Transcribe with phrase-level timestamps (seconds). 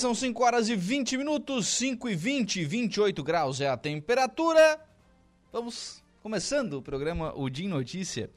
[0.00, 4.80] São 5 horas e 20 minutos, 5 e 20, 28 graus é a temperatura.
[5.52, 8.30] Vamos começando o programa O Dia em Notícia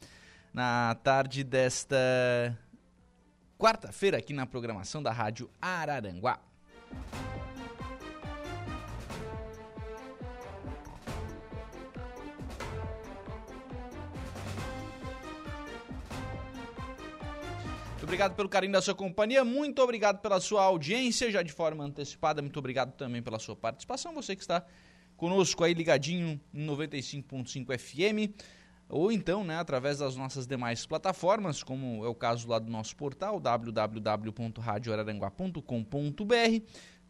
[0.54, 1.98] na tarde desta
[3.58, 6.38] quarta-feira aqui na programação da Rádio Araranguá.
[18.14, 22.44] Obrigado pelo carinho da sua companhia, muito obrigado pela sua audiência, já de forma antecipada,
[22.44, 24.64] muito obrigado também pela sua participação, você que está
[25.18, 28.30] conosco aí ligadinho em 95.5 FM,
[28.88, 32.96] ou então, né, através das nossas demais plataformas, como é o caso lá do nosso
[32.96, 36.28] portal, www.radioararanguá.com.br.
[36.28, 36.62] Deixa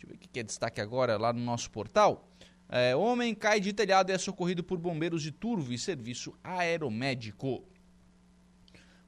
[0.04, 2.30] eu ver o que é destaque agora lá no nosso portal.
[2.70, 7.62] É, homem cai de telhado e é socorrido por bombeiros de Turvo e serviço aeromédico.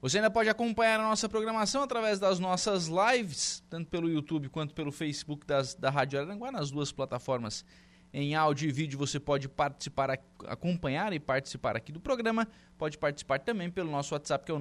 [0.06, 4.72] Você ainda pode acompanhar a nossa programação através das nossas lives, tanto pelo YouTube quanto
[4.72, 7.64] pelo Facebook das, da Rádio Aranguá, nas duas plataformas
[8.12, 8.96] em áudio e vídeo.
[9.00, 12.46] Você pode participar, acompanhar e participar aqui do programa.
[12.78, 14.60] Pode participar também pelo nosso WhatsApp, que é o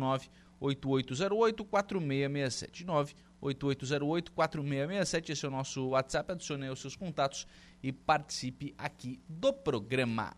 [0.59, 2.83] 98808-4667.
[3.43, 5.29] 98808-4667.
[5.29, 6.31] Esse é o nosso WhatsApp.
[6.31, 7.45] Adicione os seus contatos
[7.83, 10.35] e participe aqui do programa.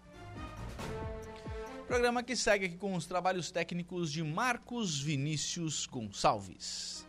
[1.87, 7.07] Programa que segue aqui com os trabalhos técnicos de Marcos Vinícius Gonçalves.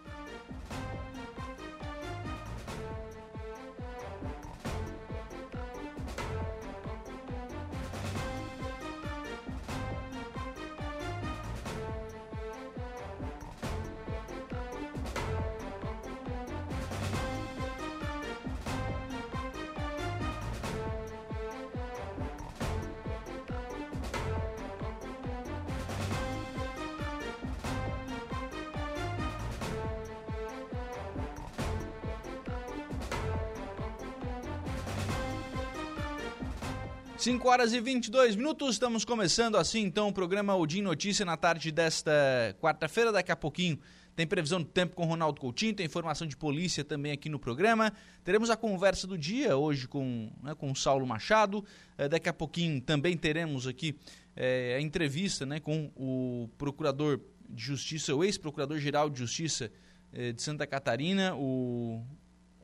[37.18, 41.72] 5 horas e 22 minutos, estamos começando assim então o programa Odin Notícia na tarde
[41.72, 42.12] desta
[42.60, 43.10] quarta-feira.
[43.10, 43.76] Daqui a pouquinho
[44.14, 47.92] tem previsão do tempo com Ronaldo Coutinho, tem informação de polícia também aqui no programa.
[48.22, 51.64] Teremos a conversa do dia hoje com, né, com o Saulo Machado.
[51.98, 53.96] É, daqui a pouquinho também teremos aqui
[54.36, 57.20] é, a entrevista né, com o procurador
[57.50, 59.72] de justiça, o ex-procurador-geral de justiça
[60.12, 62.00] é, de Santa Catarina, o,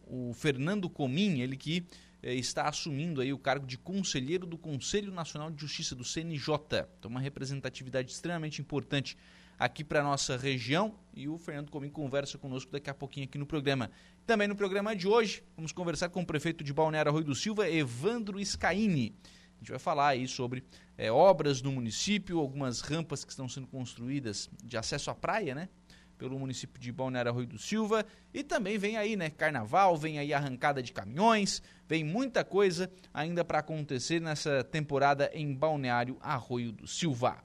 [0.06, 1.84] o Fernando Comim, ele que
[2.32, 6.86] está assumindo aí o cargo de conselheiro do Conselho Nacional de Justiça, do CNJ.
[6.98, 9.16] Então, uma representatividade extremamente importante
[9.58, 13.46] aqui para nossa região e o Fernando Comim conversa conosco daqui a pouquinho aqui no
[13.46, 13.90] programa.
[14.26, 17.68] Também no programa de hoje, vamos conversar com o prefeito de Balneário Arroio do Silva,
[17.68, 19.14] Evandro Scaini.
[19.56, 20.64] A gente vai falar aí sobre
[20.96, 25.68] é, obras no município, algumas rampas que estão sendo construídas de acesso à praia, né?
[26.16, 28.04] pelo município de Balneário Arroio do Silva.
[28.32, 33.44] E também vem aí, né, carnaval, vem aí arrancada de caminhões, vem muita coisa ainda
[33.44, 37.42] para acontecer nessa temporada em Balneário Arroio do Silva.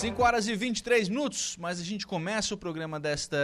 [0.00, 3.36] Cinco horas e 23 minutos, mas a gente começa o programa desta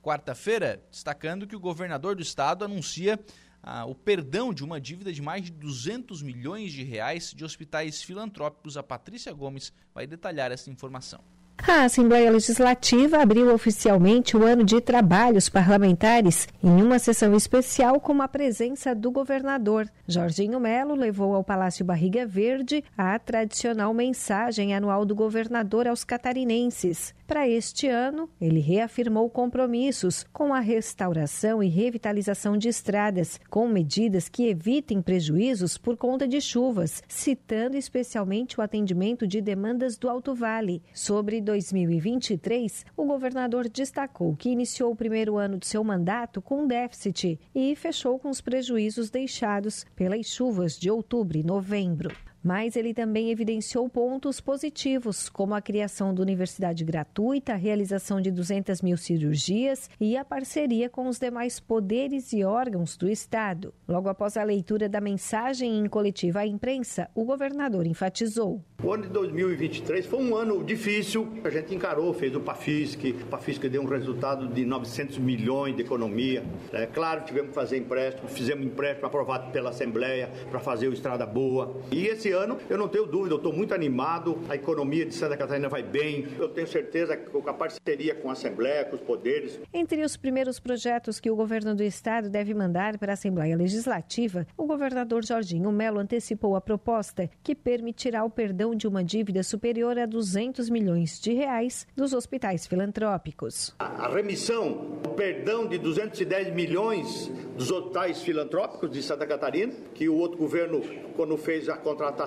[0.00, 3.18] quarta-feira, destacando que o governador do estado anuncia
[3.62, 8.02] ah, o perdão de uma dívida de mais de 200 milhões de reais de hospitais
[8.02, 8.76] filantrópicos.
[8.76, 11.20] A Patrícia Gomes vai detalhar essa informação.
[11.68, 18.22] A Assembleia Legislativa abriu oficialmente o ano de trabalhos parlamentares em uma sessão especial com
[18.22, 19.86] a presença do governador.
[20.08, 27.14] Jorginho Melo levou ao Palácio Barriga Verde a tradicional mensagem anual do governador aos catarinenses.
[27.30, 34.28] Para este ano, ele reafirmou compromissos com a restauração e revitalização de estradas, com medidas
[34.28, 40.34] que evitem prejuízos por conta de chuvas, citando especialmente o atendimento de demandas do Alto
[40.34, 40.82] Vale.
[40.92, 47.38] Sobre 2023, o governador destacou que iniciou o primeiro ano do seu mandato com déficit
[47.54, 52.10] e fechou com os prejuízos deixados pelas chuvas de outubro e novembro.
[52.42, 58.30] Mas ele também evidenciou pontos positivos, como a criação da universidade gratuita, a realização de
[58.30, 63.74] 200 mil cirurgias e a parceria com os demais poderes e órgãos do Estado.
[63.86, 68.62] Logo após a leitura da mensagem em coletiva à imprensa, o governador enfatizou.
[68.82, 71.28] O ano de 2023 foi um ano difícil.
[71.44, 73.14] A gente encarou, fez o PAFISC.
[73.24, 76.42] O PAFISC deu um resultado de 900 milhões de economia.
[76.72, 78.26] É claro, tivemos que fazer empréstimo.
[78.28, 81.76] Fizemos empréstimo aprovado pela Assembleia para fazer o Estrada Boa.
[81.92, 84.38] E esse ano, eu não tenho dúvida, eu estou muito animado.
[84.48, 86.26] A economia de Santa Catarina vai bem.
[86.38, 89.60] Eu tenho certeza que com a parceria com a Assembleia, com os poderes.
[89.72, 94.46] Entre os primeiros projetos que o governo do Estado deve mandar para a Assembleia Legislativa,
[94.56, 99.98] o governador Jorginho Melo antecipou a proposta que permitirá o perdão de uma dívida superior
[99.98, 103.74] a 200 milhões de reais dos hospitais filantrópicos.
[103.78, 110.16] A remissão, o perdão de 210 milhões dos hospitais filantrópicos de Santa Catarina, que o
[110.16, 110.82] outro governo,
[111.16, 112.19] quando fez a contratação,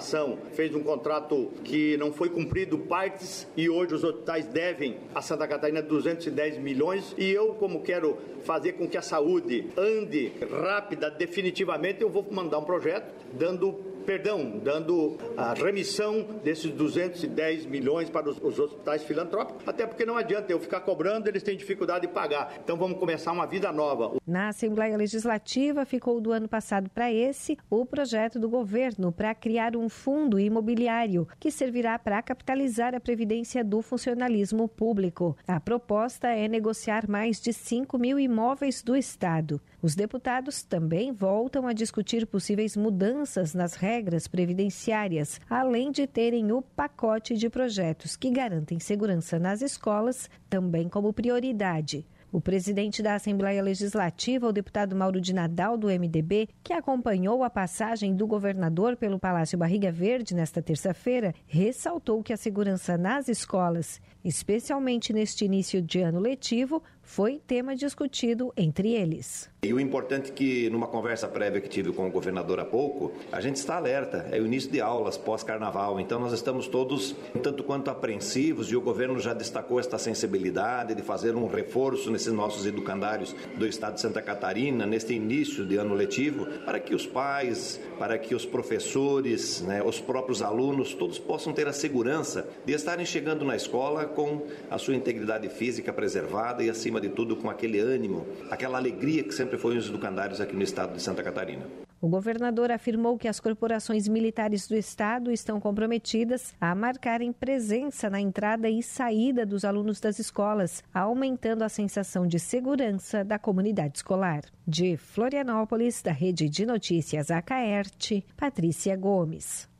[0.53, 5.47] fez um contrato que não foi cumprido partes e hoje os hospitais devem a Santa
[5.47, 7.15] Catarina 210 milhões.
[7.17, 12.59] E eu, como quero fazer com que a saúde ande rápida, definitivamente, eu vou mandar
[12.59, 19.67] um projeto dando perdão, dando a remissão desses 210 milhões para os, os, hospitais filantrópicos,
[19.67, 22.53] até porque não adianta eu ficar cobrando, eles têm dificuldade de pagar.
[22.63, 24.17] Então vamos começar uma vida nova.
[24.27, 29.75] Na Assembleia Legislativa ficou do ano passado para esse o projeto do governo para criar
[29.75, 35.35] um fundo imobiliário que servirá para capitalizar a previdência do funcionalismo público.
[35.47, 39.61] A proposta é negociar mais de 5 mil imóveis do Estado.
[39.81, 43.92] Os deputados também voltam a discutir possíveis mudanças nas regras
[44.27, 51.13] previdenciárias, além de terem o pacote de projetos que garantem segurança nas escolas também como
[51.13, 52.05] prioridade.
[52.33, 57.49] O presidente da Assembleia Legislativa, o deputado Mauro de Nadal, do MDB, que acompanhou a
[57.49, 64.01] passagem do governador pelo Palácio Barriga Verde nesta terça-feira, ressaltou que a segurança nas escolas,
[64.25, 69.49] especialmente neste início de ano letivo, foi tema discutido entre eles.
[69.61, 73.13] E o importante é que, numa conversa prévia que tive com o governador há pouco,
[73.31, 74.27] a gente está alerta.
[74.31, 78.81] É o início de aulas pós-carnaval, então nós estamos todos tanto quanto apreensivos e o
[78.81, 84.01] governo já destacou esta sensibilidade de fazer um reforço nesses nossos educandários do estado de
[84.01, 89.61] Santa Catarina, neste início de ano letivo, para que os pais, para que os professores,
[89.61, 94.45] né, os próprios alunos, todos possam ter a segurança de estarem chegando na escola com
[94.69, 99.33] a sua integridade física preservada e, acima de tudo, com aquele ânimo, aquela alegria que
[99.33, 101.65] sempre sempre foi os educandários aqui no estado de Santa Catarina.
[102.01, 108.19] O governador afirmou que as corporações militares do estado estão comprometidas a marcarem presença na
[108.19, 114.43] entrada e saída dos alunos das escolas, aumentando a sensação de segurança da comunidade escolar.
[114.67, 119.72] De Florianópolis, da Rede de Notícias Acaerte, Patrícia Gomes.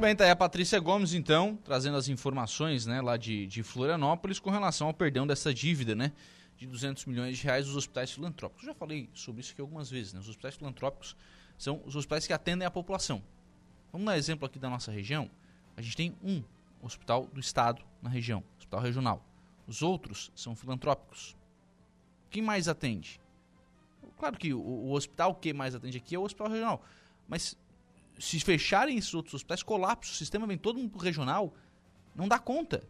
[0.00, 3.62] Muito bem, tá aí a Patrícia Gomes, então, trazendo as informações né, lá de, de
[3.62, 6.10] Florianópolis com relação ao perdão dessa dívida, né?
[6.56, 8.62] De 200 milhões de reais dos hospitais filantrópicos.
[8.62, 10.20] Eu já falei sobre isso aqui algumas vezes, né?
[10.20, 11.14] Os hospitais filantrópicos
[11.58, 13.22] são os hospitais que atendem a população.
[13.92, 15.30] Vamos dar exemplo aqui da nossa região.
[15.76, 16.42] A gente tem um
[16.80, 19.22] hospital do estado na região, hospital regional.
[19.66, 21.36] Os outros são filantrópicos.
[22.30, 23.20] Quem mais atende?
[24.16, 26.82] Claro que o, o hospital que mais atende aqui é o hospital regional.
[27.28, 27.54] Mas
[28.20, 31.54] se fecharem esses outros hospitais, colapso, o sistema vem todo regional,
[32.14, 32.82] não dá conta.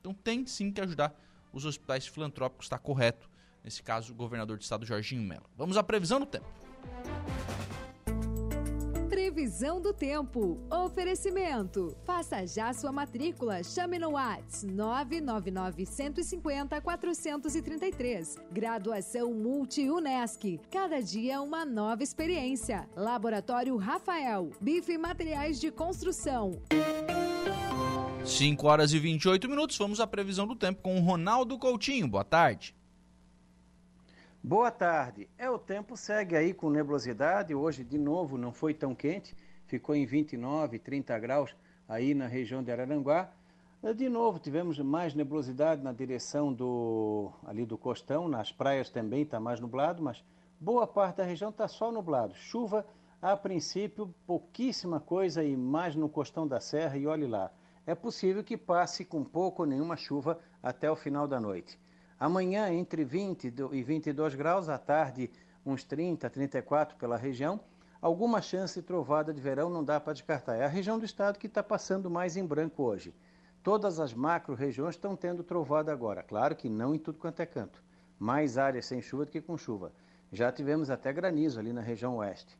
[0.00, 1.12] Então tem sim que ajudar
[1.52, 3.28] os hospitais filantrópicos, está correto.
[3.64, 5.50] Nesse caso, o governador do estado, Jorginho Mello.
[5.56, 6.46] Vamos à previsão do tempo.
[9.36, 10.58] Previsão do tempo.
[10.70, 11.94] Oferecimento.
[12.06, 13.62] Faça já sua matrícula.
[13.62, 18.38] Chame no Whats 999 150 433.
[18.50, 20.58] Graduação Multi-UNESC.
[20.70, 22.88] Cada dia uma nova experiência.
[22.96, 24.52] Laboratório Rafael.
[24.58, 26.52] Bife e Materiais de Construção.
[28.24, 29.76] 5 horas e 28 minutos.
[29.76, 32.08] Vamos à previsão do tempo com o Ronaldo Coutinho.
[32.08, 32.74] Boa tarde.
[34.48, 35.28] Boa tarde.
[35.36, 37.52] É, o tempo segue aí com nebulosidade.
[37.52, 39.34] Hoje, de novo, não foi tão quente.
[39.66, 41.56] Ficou em 29, 30 graus
[41.88, 43.28] aí na região de Araranguá.
[43.82, 48.28] É, de novo, tivemos mais nebulosidade na direção do ali do costão.
[48.28, 50.22] Nas praias também está mais nublado, mas
[50.60, 52.32] boa parte da região está só nublado.
[52.36, 52.86] Chuva,
[53.20, 56.96] a princípio, pouquíssima coisa e mais no costão da serra.
[56.96, 57.50] E olhe lá,
[57.84, 61.76] é possível que passe com pouco ou nenhuma chuva até o final da noite.
[62.18, 65.30] Amanhã, entre 20 e 22 graus, à tarde,
[65.64, 67.60] uns 30, 34 pela região.
[68.00, 70.56] Alguma chance trovada de verão não dá para descartar.
[70.56, 73.14] É a região do estado que está passando mais em branco hoje.
[73.62, 76.22] Todas as macro-regiões estão tendo trovada agora.
[76.22, 77.82] Claro que não em tudo quanto é canto.
[78.18, 79.92] Mais áreas sem chuva do que com chuva.
[80.32, 82.56] Já tivemos até granizo ali na região oeste.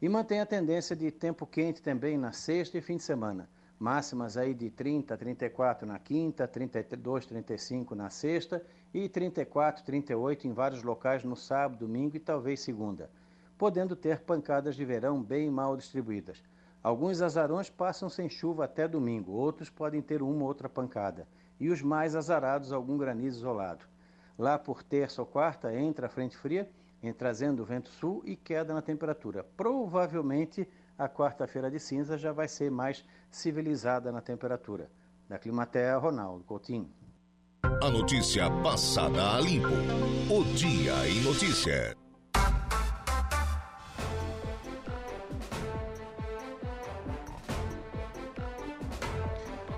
[0.00, 3.50] E mantém a tendência de tempo quente também na sexta e fim de semana.
[3.78, 10.52] Máximas aí de 30, 34 na quinta, 32, 35 na sexta e 34, 38 em
[10.52, 13.10] vários locais no sábado, domingo e talvez segunda,
[13.58, 16.40] podendo ter pancadas de verão bem mal distribuídas.
[16.80, 21.26] Alguns azarões passam sem chuva até domingo, outros podem ter uma ou outra pancada,
[21.58, 23.84] e os mais azarados algum granizo isolado.
[24.38, 26.70] Lá por terça ou quarta entra a frente fria,
[27.18, 29.44] trazendo vento sul e queda na temperatura.
[29.56, 34.88] Provavelmente a quarta-feira de cinza já vai ser mais civilizada na temperatura.
[35.28, 36.88] Da Climatea, Ronaldo Coutinho.
[37.64, 39.68] A notícia passada a limpo.
[40.28, 41.96] O Dia em Notícia.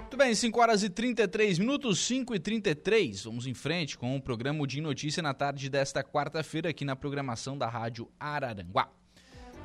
[0.01, 3.23] Muito bem, 5 horas e 33 minutos, 5 e 33.
[3.23, 7.57] Vamos em frente com o programa em Notícia na tarde desta quarta-feira aqui na programação
[7.57, 8.91] da Rádio Araranguá.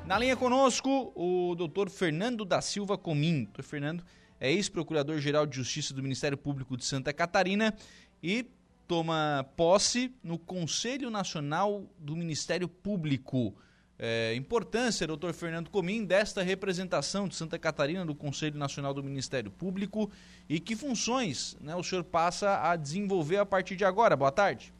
[0.06, 3.44] Na linha conosco, o doutor Fernando da Silva Comim.
[3.44, 4.04] Doutor Fernando
[4.38, 7.74] é ex-procurador-geral de Justiça do Ministério Público de Santa Catarina
[8.22, 8.46] e
[8.86, 13.54] toma posse no Conselho Nacional do Ministério Público.
[13.98, 19.50] É, importância, doutor Fernando Comim, desta representação de Santa Catarina do Conselho Nacional do Ministério
[19.50, 20.10] Público
[20.48, 24.16] e que funções né, o senhor passa a desenvolver a partir de agora.
[24.16, 24.74] Boa tarde.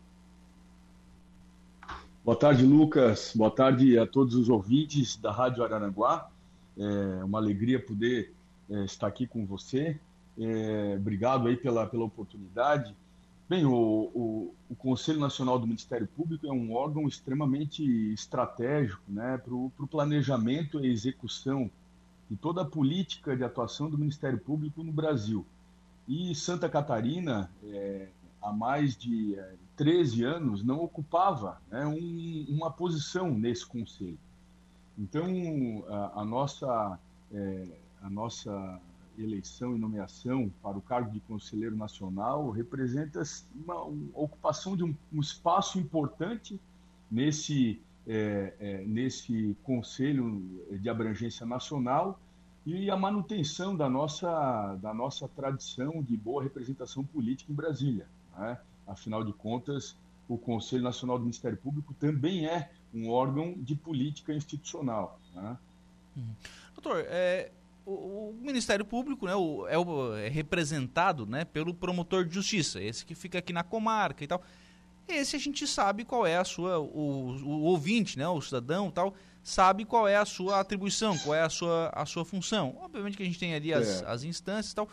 [2.25, 3.33] Boa tarde, Lucas.
[3.35, 6.31] Boa tarde a todos os ouvintes da Rádio Araranguá.
[6.77, 8.33] É uma alegria poder
[8.71, 9.99] é, estar aqui com você.
[10.39, 12.95] É, obrigado aí pela, pela oportunidade.
[13.53, 19.37] Bem, o, o, o, Conselho Nacional do Ministério Público é um órgão extremamente estratégico né,
[19.37, 21.71] para o planejamento e execução
[22.31, 25.45] de toda a política de atuação do Ministério Público no Brasil.
[26.09, 28.09] E Santa Catarina, é,
[28.41, 34.19] há mais de é, 13 anos, não ocupava né, um, uma posição nesse conselho.
[34.99, 35.27] Então,
[35.91, 36.99] a, a nossa,
[37.31, 37.67] é,
[38.01, 38.81] a nossa
[39.19, 43.23] eleição e nomeação para o cargo de conselheiro nacional representa
[43.55, 46.61] uma, uma ocupação de um, um, espaço importante
[47.11, 52.19] nesse, é, é, nesse conselho de abrangência nacional
[52.65, 58.07] e a manutenção da nossa, da nossa tradição de boa representação política em Brasília.
[58.39, 58.59] Né?
[58.87, 59.97] Afinal de contas,
[60.29, 65.19] o Conselho Nacional do Ministério Público também é um órgão de política institucional.
[65.35, 65.59] Né?
[66.17, 66.35] Uhum.
[66.75, 67.51] Doutor, é,
[67.85, 72.83] o, o, Ministério Público né, o, é, o, é, representado né, pelo promotor de justiça,
[72.83, 74.43] esse que fica aqui na comarca e tal.
[75.09, 79.15] Esse a gente sabe qual é a sua, o, o ouvinte, né, o cidadão tal,
[79.43, 82.79] sabe qual é a sua atribuição, qual é a sua, a sua função.
[82.81, 84.07] Obviamente que a gente tem ali as, é.
[84.07, 84.89] as instâncias e tal.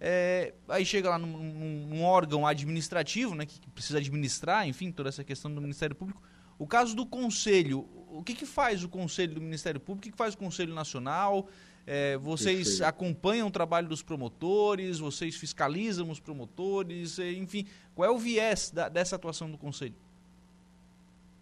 [0.00, 5.08] É, aí chega lá num, num, num, órgão administrativo, né, que precisa administrar, enfim, toda
[5.08, 6.20] essa questão do Ministério Público.
[6.58, 10.00] O caso do Conselho, o que, que faz o Conselho do Ministério Público?
[10.00, 11.48] O que, que faz o Conselho Nacional?
[11.86, 12.84] É, vocês Perfeito.
[12.84, 18.70] acompanham o trabalho dos promotores, vocês fiscalizam os promotores, é, enfim, qual é o viés
[18.70, 19.94] da, dessa atuação do Conselho?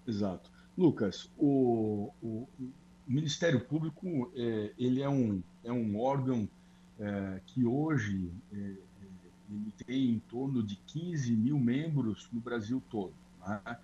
[0.07, 0.51] Exato.
[0.77, 2.49] Lucas, o, o,
[3.07, 6.49] Ministério Público é, ele é um, é um órgão
[6.99, 8.77] é, que hoje é, é
[9.51, 13.13] ele tem em torno de 15 mil membros no Brasil todo.
[13.47, 13.79] Né?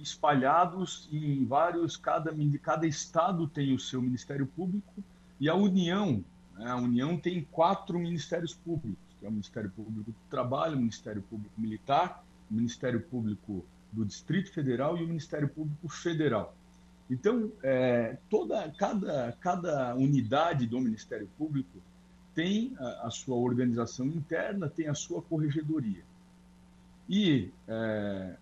[0.00, 2.32] Espalhados em vários, cada,
[2.62, 5.02] cada estado tem o seu Ministério Público
[5.40, 6.24] e a União,
[6.56, 6.70] né?
[6.70, 11.22] a União tem quatro Ministérios Públicos, que é o Ministério Público do Trabalho, o Ministério
[11.22, 16.54] Público Militar, o Ministério Público do Distrito Federal e o Ministério Público Federal.
[17.08, 21.78] Então, é, toda, cada, cada unidade do Ministério Público
[22.34, 26.02] tem a, a, sua organização interna, tem a sua corregedoria.
[27.08, 28.36] E é,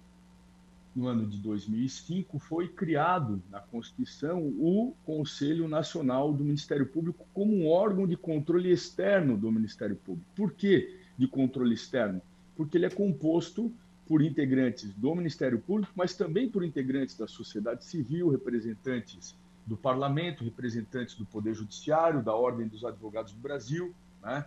[0.94, 7.52] no ano de 2005, foi criado na Constituição o Conselho Nacional do Ministério Público como
[7.52, 10.26] um órgão de controle externo do Ministério Público.
[10.36, 12.22] Por que de controle externo?
[12.56, 13.72] Porque ele é composto
[14.06, 19.34] por integrantes do Ministério Público, mas também por integrantes da sociedade civil, representantes
[19.66, 23.94] do Parlamento, representantes do Poder Judiciário, da Ordem dos Advogados do Brasil.
[24.22, 24.44] Né?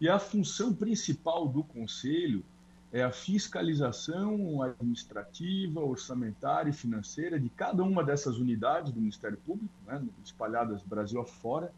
[0.00, 2.42] E a função principal do Conselho
[2.92, 9.72] é a fiscalização administrativa, orçamentária e financeira de cada uma dessas unidades do Ministério Público,
[9.86, 11.72] né, espalhadas Brasil afora,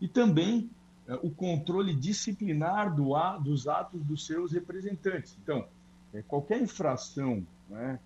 [0.00, 0.70] e também
[1.08, 3.12] é, o controle disciplinar do,
[3.42, 5.34] dos atos dos seus representantes.
[5.42, 5.66] Então,
[6.12, 7.98] é, qualquer infração né,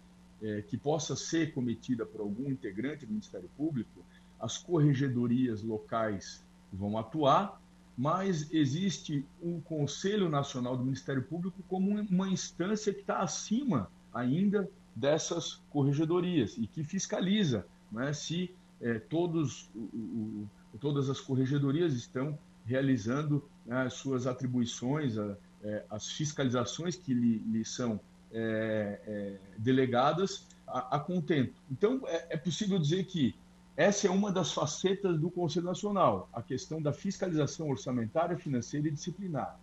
[0.42, 4.04] é, que possa ser cometida por algum integrante do Ministério Público,
[4.38, 7.60] as corregedorias locais vão atuar
[7.96, 14.68] mas existe o Conselho Nacional do Ministério Público como uma instância que está acima ainda
[14.94, 22.38] dessas corregedorias e que fiscaliza né, se é, todos, o, o, todas as corregedorias estão
[22.66, 28.00] realizando né, as suas atribuições, a, é, as fiscalizações que lhe, lhe são
[28.32, 31.54] é, é, delegadas a, a, contento.
[31.70, 33.34] Então, é, é, possível dizer que
[33.76, 38.90] essa é uma das facetas do Conselho Nacional, a questão da fiscalização orçamentária, financeira e
[38.90, 39.58] disciplinar.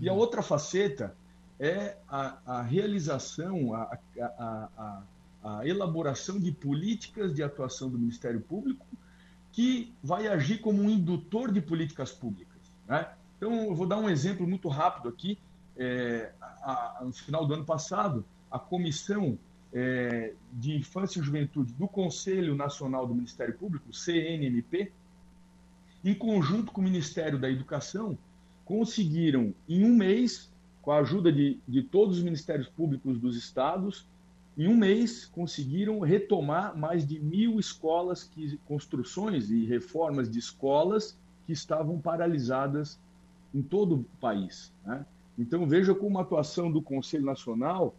[0.00, 0.18] E a uhum.
[0.18, 1.16] outra faceta
[1.58, 5.02] é a, a realização, a, a,
[5.42, 8.84] a, elaboração de políticas de atuação do Ministério Público
[9.52, 12.60] que vai agir como um indutor de políticas públicas.
[12.86, 13.08] Né?
[13.38, 15.38] Então, eu vou dar um exemplo muito rápido aqui.
[15.78, 16.30] É,
[17.00, 19.38] no final do ano passado, a Comissão
[19.72, 24.92] é, de Infância e Juventude do Conselho Nacional do Ministério Público, CNMP,
[26.04, 28.16] em conjunto com o Ministério da Educação,
[28.64, 30.50] conseguiram, em um mês,
[30.82, 34.06] com a ajuda de, de todos os ministérios públicos dos estados,
[34.56, 41.18] em um mês conseguiram retomar mais de mil escolas, que, construções e reformas de escolas
[41.46, 42.98] que estavam paralisadas
[43.54, 44.72] em todo o país.
[44.84, 45.04] Né?
[45.38, 47.94] Então veja como a atuação do Conselho Nacional,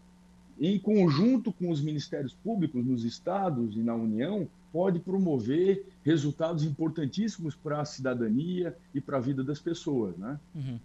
[0.59, 7.55] em conjunto com os ministérios públicos nos estados e na União, pode promover resultados importantíssimos
[7.55, 10.17] para a cidadania e para a vida das pessoas.
[10.17, 10.39] Né?
[10.55, 10.79] Uhum.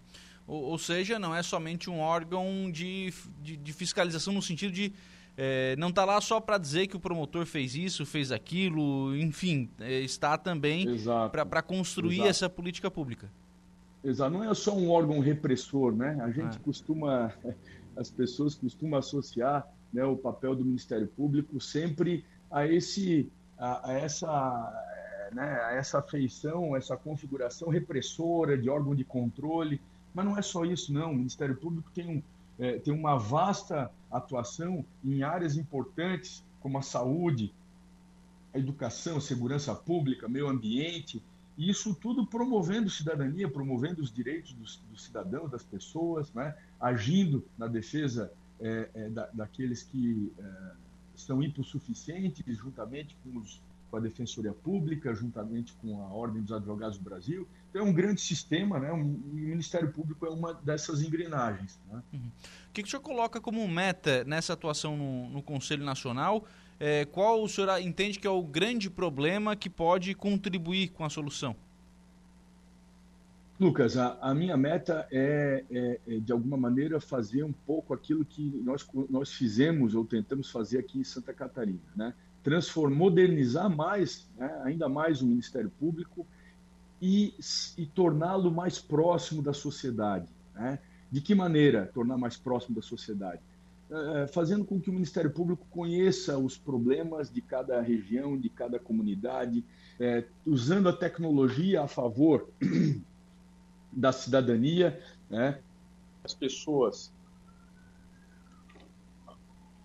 [0.47, 4.93] Ou, ou, seja, não é somente um órgão de, de, de fiscalização no sentido de
[5.35, 9.67] é, não está lá só para dizer que o promotor fez isso, fez aquilo, enfim,
[9.79, 10.85] é, está também
[11.31, 12.29] para construir Exato.
[12.29, 13.29] essa política pública.
[14.03, 16.19] Exato, não é só um órgão repressor, né?
[16.21, 16.59] A gente é.
[16.59, 17.33] costuma,
[17.95, 23.93] as pessoas costumam associar né, o papel do Ministério Público sempre a esse, a, a
[23.93, 29.79] essa, né, a essa feição, essa configuração repressora de órgão de controle.
[30.13, 31.11] Mas não é só isso, não.
[31.11, 32.23] O Ministério Público tem, um,
[32.59, 37.53] é, tem uma vasta atuação em áreas importantes, como a saúde,
[38.53, 41.21] a educação, segurança pública, meio ambiente,
[41.57, 46.55] isso tudo promovendo cidadania, promovendo os direitos dos, dos cidadãos, das pessoas, né?
[46.79, 50.71] agindo na defesa é, é, da, daqueles que é,
[51.15, 53.61] são hipossuficientes, juntamente com os
[53.93, 57.47] com a Defensoria Pública, juntamente com a Ordem dos Advogados do Brasil.
[57.69, 58.91] Então, é um grande sistema, né?
[58.91, 61.79] Um, o Ministério Público é uma dessas engrenagens.
[61.91, 62.01] Né?
[62.11, 62.31] Uhum.
[62.69, 66.43] O que, que o senhor coloca como meta nessa atuação no, no Conselho Nacional?
[66.79, 71.09] É, qual o senhor entende que é o grande problema que pode contribuir com a
[71.09, 71.55] solução?
[73.59, 78.25] Lucas, a, a minha meta é, é, é, de alguma maneira, fazer um pouco aquilo
[78.25, 82.13] que nós, nós fizemos ou tentamos fazer aqui em Santa Catarina, né?
[82.43, 86.27] transformar, modernizar mais, né, ainda mais o Ministério Público
[87.01, 87.33] e,
[87.77, 90.27] e torná-lo mais próximo da sociedade.
[90.53, 90.79] Né?
[91.09, 93.39] De que maneira tornar mais próximo da sociedade?
[93.95, 98.79] É, fazendo com que o Ministério Público conheça os problemas de cada região, de cada
[98.79, 99.63] comunidade,
[99.99, 102.49] é, usando a tecnologia a favor
[103.93, 105.59] da cidadania, né?
[106.23, 107.13] as pessoas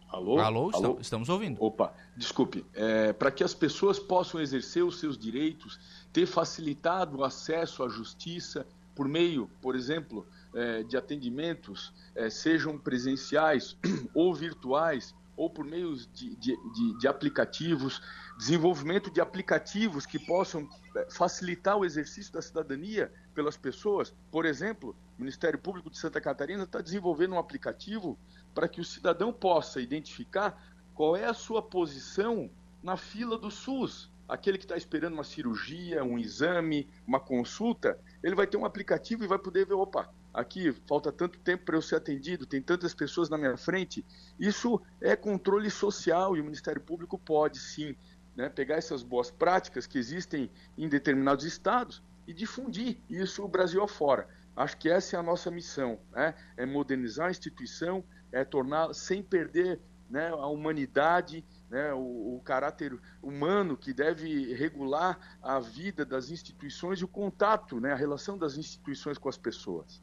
[0.09, 0.39] Alô?
[0.39, 0.99] Alô, Alô?
[1.01, 1.63] estamos ouvindo.
[1.63, 2.65] Opa, desculpe.
[2.73, 5.79] É, Para que as pessoas possam exercer os seus direitos,
[6.15, 12.79] ter facilitado o acesso à justiça por meio, por exemplo, é, de atendimentos, é, sejam
[12.79, 13.77] presenciais
[14.15, 18.03] ou virtuais, ou por meio de, de, de, de, aplicativos,
[18.37, 24.13] desenvolvimento de aplicativos que possam é, facilitar o exercício da cidadania pelas pessoas.
[24.33, 28.19] Por exemplo, o Ministério Público de Santa Catarina está desenvolvendo um aplicativo
[28.53, 30.61] para que o cidadão possa identificar
[30.93, 32.51] qual é a sua posição
[32.83, 34.11] na fila do SUS.
[34.29, 39.23] Aquele que está esperando uma cirurgia, um exame, uma consulta, ele vai ter um aplicativo
[39.23, 42.95] e vai poder ver, opa, aqui falta tanto tempo para eu ser atendido, tem tantas
[42.95, 44.05] pessoas na minha frente.
[44.39, 47.97] Isso é controle social e o Ministério Público pode sim
[48.37, 53.83] né, pegar essas boas práticas que existem em determinados estados e difundir isso o Brasil
[53.83, 54.29] afora.
[54.55, 56.35] Acho que essa é a nossa missão, né?
[56.57, 62.99] é modernizar a instituição, é tornar sem perder né, a humanidade, né, o, o, caráter
[63.23, 68.57] humano que deve regular a vida das instituições e o contato, né, a relação das
[68.57, 70.03] instituições com as pessoas.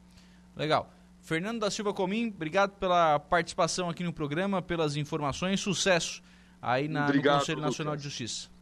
[0.56, 0.90] Legal.
[1.20, 6.22] Fernando da Silva Comim, obrigado pela participação aqui no programa, pelas informações, sucesso
[6.62, 8.02] aí na, obrigado, no Conselho Nacional Lucas.
[8.02, 8.56] de Justiça.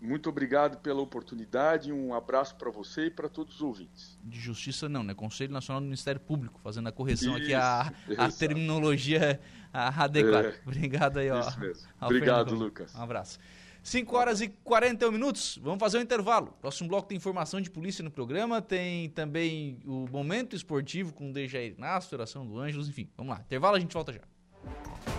[0.00, 4.18] Muito obrigado pela oportunidade, um abraço para você e para todos os ouvintes.
[4.22, 5.14] De justiça não, né?
[5.14, 9.40] Conselho Nacional do Ministério Público, fazendo a correção isso, aqui à, a terminologia
[9.72, 10.48] adequada.
[10.48, 11.40] É, Obrigado aí, ó.
[11.40, 11.88] Isso mesmo.
[12.00, 12.94] Obrigado, Lucas.
[12.94, 13.38] Um abraço.
[13.86, 16.52] 5 horas e 41 minutos, vamos fazer um intervalo.
[16.60, 21.32] Próximo bloco tem informação de polícia no programa, tem também o momento esportivo com o
[21.32, 23.08] Dejair Inácio, oração do Ângelos, enfim.
[23.16, 25.15] Vamos lá, intervalo, a gente volta já.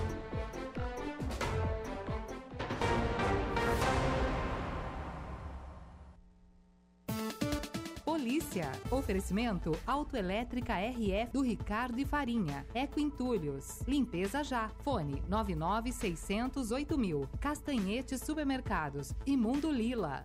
[8.58, 8.72] Notícia.
[8.89, 12.65] Oferecimento Autoelétrica RF do Ricardo e Farinha.
[12.74, 13.82] Eco Entulhos.
[13.88, 14.70] Limpeza já.
[14.84, 17.30] Fone 99608 mil.
[17.39, 19.13] Castanhetes Supermercados.
[19.26, 20.24] Imundo Lila.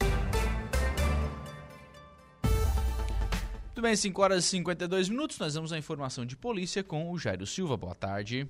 [3.65, 5.39] Muito bem, 5 horas e 52 minutos.
[5.39, 7.77] Nós vamos à informação de polícia com o Jairo Silva.
[7.77, 8.49] Boa tarde.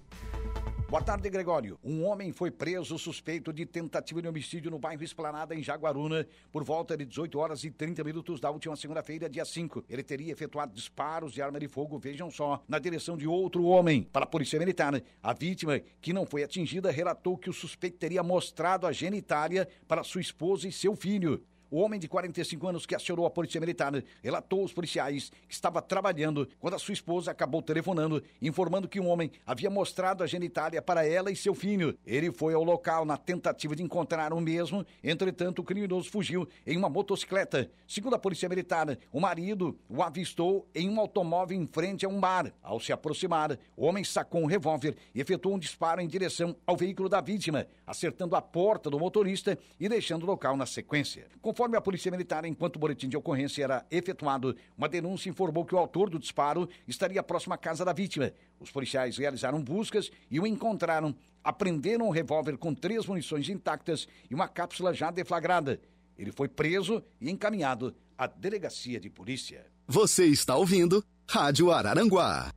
[0.93, 1.79] Boa tarde, Gregório.
[1.83, 6.63] Um homem foi preso suspeito de tentativa de homicídio no bairro Esplanada, em Jaguaruna, por
[6.63, 9.87] volta de 18 horas e 30 minutos da última segunda-feira, dia 5.
[9.89, 14.03] Ele teria efetuado disparos de arma de fogo, vejam só, na direção de outro homem.
[14.13, 18.23] Para a Polícia Militar, a vítima, que não foi atingida, relatou que o suspeito teria
[18.23, 21.43] mostrado a genitália para sua esposa e seu filho.
[21.73, 25.81] O homem de 45 anos que acionou a polícia militar relatou aos policiais que estava
[25.81, 30.83] trabalhando quando a sua esposa acabou telefonando, informando que um homem havia mostrado a genitália
[30.83, 31.97] para ela e seu filho.
[32.07, 36.77] Ele foi ao local na tentativa de encontrar o mesmo, entretanto, o criminoso fugiu em
[36.77, 37.71] uma motocicleta.
[37.89, 42.21] Segundo a polícia militar, o marido o avistou em um automóvel em frente a um
[42.21, 42.53] bar.
[42.63, 46.77] Ao se aproximar, o homem sacou um revólver e efetuou um disparo em direção ao
[46.77, 51.29] veículo da vítima, acertando a porta do motorista e deixando o local na sequência.
[51.41, 55.65] Conforme Conforme a Polícia Militar, enquanto o boletim de ocorrência era efetuado, uma denúncia informou
[55.65, 58.33] que o autor do disparo estaria próximo à casa da vítima.
[58.59, 61.15] Os policiais realizaram buscas e o encontraram.
[61.45, 65.81] Apreenderam um revólver com três munições intactas e uma cápsula já deflagrada.
[66.19, 69.65] Ele foi preso e encaminhado à delegacia de polícia.
[69.87, 72.51] Você está ouvindo Rádio Araranguá.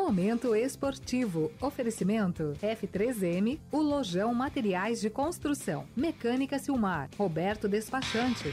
[0.00, 1.52] Momento esportivo.
[1.60, 5.86] Oferecimento F3M, o Lojão Materiais de Construção.
[5.94, 7.10] Mecânica Silmar.
[7.18, 8.52] Roberto Despachante.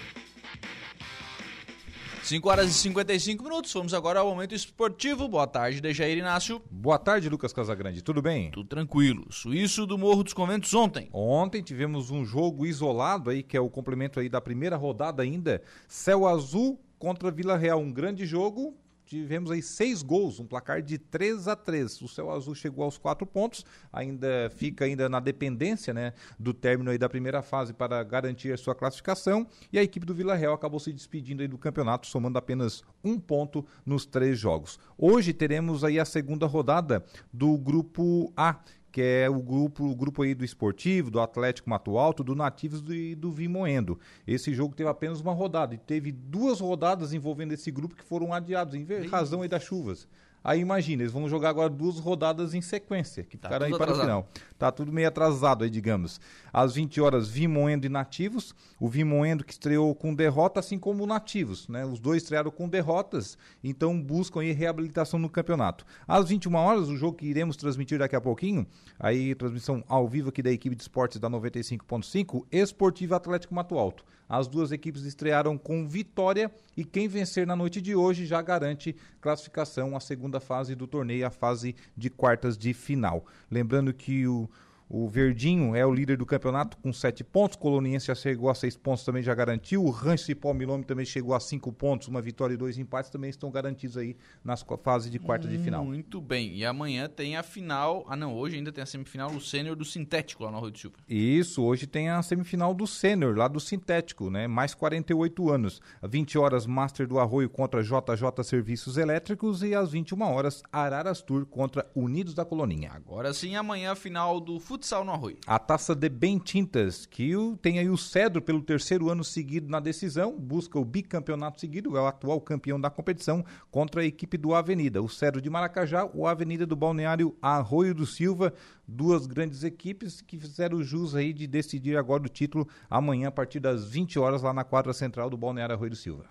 [2.21, 3.73] 5 horas e 55 minutos.
[3.73, 5.29] Vamos agora ao momento esportivo.
[5.29, 6.61] Boa tarde, Dejair Inácio.
[6.69, 8.03] Boa tarde, Lucas Casagrande.
[8.03, 8.51] Tudo bem?
[8.51, 9.25] Tudo tranquilo.
[9.31, 11.07] Suíço do Morro dos Conventos ontem.
[11.13, 15.61] Ontem tivemos um jogo isolado aí, que é o complemento aí da primeira rodada ainda.
[15.87, 17.79] Céu Azul contra Vila Real.
[17.79, 18.75] Um grande jogo
[19.07, 22.97] tivemos aí seis gols, um placar de 3 a 3 O Céu Azul chegou aos
[22.97, 28.03] quatro pontos, ainda fica ainda na dependência né, do término aí da primeira fase para
[28.03, 29.47] garantir a sua classificação.
[29.71, 33.17] E a equipe do Vila Real acabou se despedindo aí do campeonato, somando apenas um
[33.17, 34.77] ponto nos três jogos.
[34.97, 38.59] Hoje teremos aí a segunda rodada do grupo A
[38.91, 42.81] que é o grupo, o grupo aí do Esportivo, do Atlético Mato Alto, do Nativos
[42.89, 43.99] e do, do Vimoendo.
[44.25, 48.33] Esse jogo teve apenas uma rodada e teve duas rodadas envolvendo esse grupo que foram
[48.33, 50.07] adiados em razão aí das chuvas.
[50.43, 53.83] Aí imagina, eles vão jogar agora duas rodadas em sequência, que tá ficaram aí para
[53.83, 53.99] atrasado.
[53.99, 54.29] o final.
[54.57, 56.21] Tá tudo meio atrasado aí, digamos.
[56.53, 58.55] Às 20 horas, Vimoendo e Nativos.
[58.79, 61.85] O Vimoendo que estreou com derrota, assim como o Nativos, né?
[61.85, 65.85] Os dois estrearam com derrotas, então buscam aí reabilitação no campeonato.
[66.07, 68.65] Às 21 horas, o jogo que iremos transmitir daqui a pouquinho,
[68.99, 74.05] aí transmissão ao vivo aqui da equipe de esportes da 95.5, Esportivo Atlético Mato Alto.
[74.29, 78.95] As duas equipes estrearam com vitória e quem vencer na noite de hoje já garante
[79.21, 83.25] classificação à segunda fase do torneio, a fase de quartas de final.
[83.49, 84.49] Lembrando que o
[84.89, 87.57] o Verdinho é o líder do campeonato com sete pontos.
[87.57, 89.83] Coloniense já chegou a seis pontos, também já garantiu.
[89.83, 92.07] O Rancho Cipó Milome também chegou a cinco pontos.
[92.07, 95.83] Uma vitória e dois empates também estão garantidos aí nas fase de quarta de final.
[95.83, 96.55] Muito bem.
[96.55, 98.05] E amanhã tem a final.
[98.07, 98.33] Ah, não.
[98.33, 100.97] Hoje ainda tem a semifinal do Sênior do Sintético lá no Rio de Silva.
[101.09, 101.61] Isso.
[101.61, 104.47] Hoje tem a semifinal do Sênior lá do Sintético, né?
[104.47, 105.81] Mais 48 anos.
[106.01, 109.63] 20 horas, Master do Arroio contra JJ Serviços Elétricos.
[109.63, 112.91] E às 21 horas, Araras Tour contra Unidos da Coloninha.
[112.93, 115.37] Agora sim, amanhã a final do futebol futsal no Arroio.
[115.47, 119.79] A taça de Bem Tintas, que tem aí o Cedro pelo terceiro ano seguido na
[119.79, 124.53] decisão, busca o bicampeonato seguido, é o atual campeão da competição, contra a equipe do
[124.53, 125.01] Avenida.
[125.01, 128.53] O Cedro de Maracajá, o Avenida do Balneário Arroio do Silva,
[128.87, 133.59] duas grandes equipes que fizeram jus aí de decidir agora o título amanhã a partir
[133.59, 136.25] das 20 horas lá na quadra central do Balneário Arroio do Silva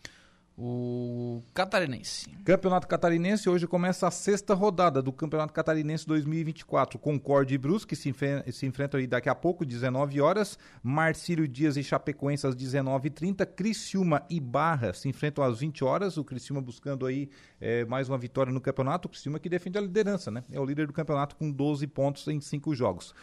[0.58, 2.30] o Catarinense.
[2.44, 6.98] Campeonato Catarinense, hoje começa a sexta rodada do Campeonato Catarinense 2024.
[6.98, 8.14] Concorde e Brusque se,
[8.52, 10.58] se enfrentam aí daqui a pouco, 19 horas.
[10.82, 13.44] Marcílio Dias e Chapecoense às 19h30.
[13.44, 16.16] Criciúma e Barra se enfrentam às 20 horas.
[16.16, 17.28] O Criciúma buscando aí
[17.60, 19.08] é, mais uma vitória no campeonato.
[19.08, 20.42] O Criciúma que defende a liderança, né?
[20.50, 23.14] É o líder do campeonato com 12 pontos em 5 jogos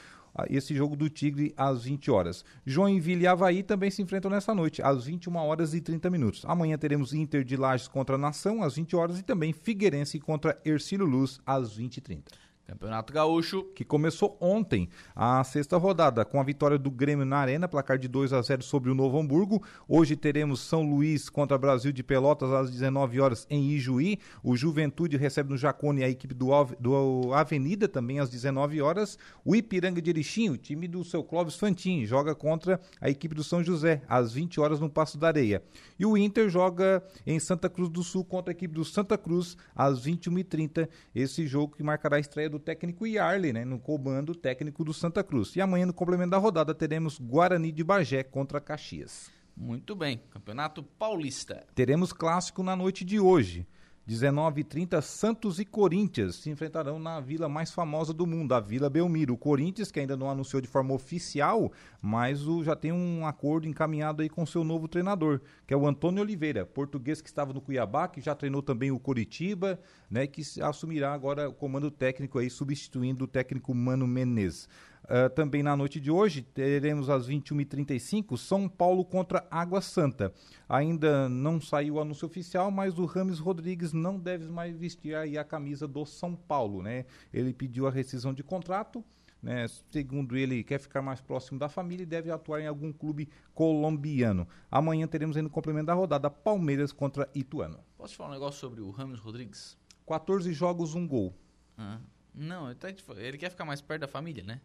[0.50, 2.44] esse jogo do Tigre às 20 horas.
[2.66, 6.44] Joinville e Havaí também se enfrentam nessa noite, às 21 horas e 30 minutos.
[6.46, 11.06] Amanhã teremos Inter de Lages contra Nação, às 20 horas, e também Figueirense contra Ercílio
[11.06, 12.32] Luz, às 20 e 30.
[12.66, 13.64] Campeonato Gaúcho.
[13.76, 18.08] Que começou ontem, a sexta rodada, com a vitória do Grêmio na Arena, placar de
[18.08, 19.62] 2 a 0 sobre o Novo Hamburgo.
[19.88, 24.20] Hoje teremos São Luís contra Brasil de Pelotas às 19 horas em Ijuí.
[24.42, 26.48] O Juventude recebe no Jacone a equipe do,
[26.80, 29.18] do Avenida também às 19 horas.
[29.44, 33.44] O Ipiranga de Erechim, o time do seu Clóvis Fantin, joga contra a equipe do
[33.44, 35.62] São José às 20 horas no Passo da Areia.
[36.00, 39.58] E o Inter joga em Santa Cruz do Sul contra a equipe do Santa Cruz
[39.76, 40.88] às 21h30.
[41.14, 45.24] Esse jogo que marcará a estreia do técnico Yarley, né, no comando técnico do Santa
[45.24, 45.56] Cruz.
[45.56, 49.32] E amanhã, no complemento da rodada, teremos Guarani de Bagé contra Caxias.
[49.56, 51.66] Muito bem, Campeonato Paulista.
[51.76, 53.68] Teremos clássico na noite de hoje.
[54.08, 59.34] 19h30, Santos e Corinthians se enfrentarão na vila mais famosa do mundo, a Vila Belmiro.
[59.34, 63.66] O Corinthians, que ainda não anunciou de forma oficial, mas o, já tem um acordo
[63.66, 67.62] encaminhado aí com seu novo treinador, que é o Antônio Oliveira, português que estava no
[67.62, 69.80] Cuiabá, que já treinou também o Coritiba,
[70.12, 74.68] né, que assumirá agora o comando técnico aí, substituindo o técnico Mano Menezes.
[75.04, 80.34] Uh, também na noite de hoje teremos às 21h35 São Paulo contra Água Santa.
[80.68, 85.44] Ainda não saiu o anúncio oficial, mas o Rames Rodrigues não deve mais vestir a
[85.44, 87.06] camisa do São Paulo, né?
[87.34, 89.04] Ele pediu a rescisão de contrato.
[89.42, 93.28] Né, segundo ele, quer ficar mais próximo da família e deve atuar em algum clube
[93.54, 94.48] colombiano.
[94.72, 97.78] Amanhã teremos ainda o complemento da rodada Palmeiras contra Ituano.
[97.98, 99.78] Posso falar um negócio sobre o Ramos Rodrigues?
[100.08, 101.36] 14 jogos, um gol.
[101.78, 102.00] Ah,
[102.34, 102.74] não,
[103.18, 104.62] ele quer ficar mais perto da família, né?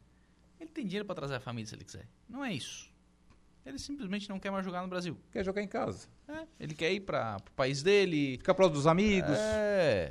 [0.61, 2.09] Ele tem dinheiro para trazer a família se ele quiser.
[2.29, 2.88] Não é isso.
[3.64, 5.16] Ele simplesmente não quer mais jogar no Brasil.
[5.31, 6.09] Quer jogar em casa.
[6.27, 8.38] É, ele quer ir para o país dele.
[8.38, 9.37] Ficar próximo dos amigos.
[9.37, 10.11] É.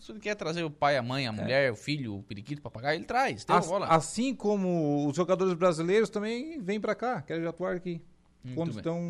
[0.00, 1.32] Se ele quer trazer o pai, a mãe, a é.
[1.32, 3.44] mulher, o filho, o periquito, o papagaio, ele traz.
[3.46, 8.00] As, assim como os jogadores brasileiros também vêm para cá, querem atuar aqui.
[8.42, 8.78] Muito quando bem.
[8.78, 9.00] estão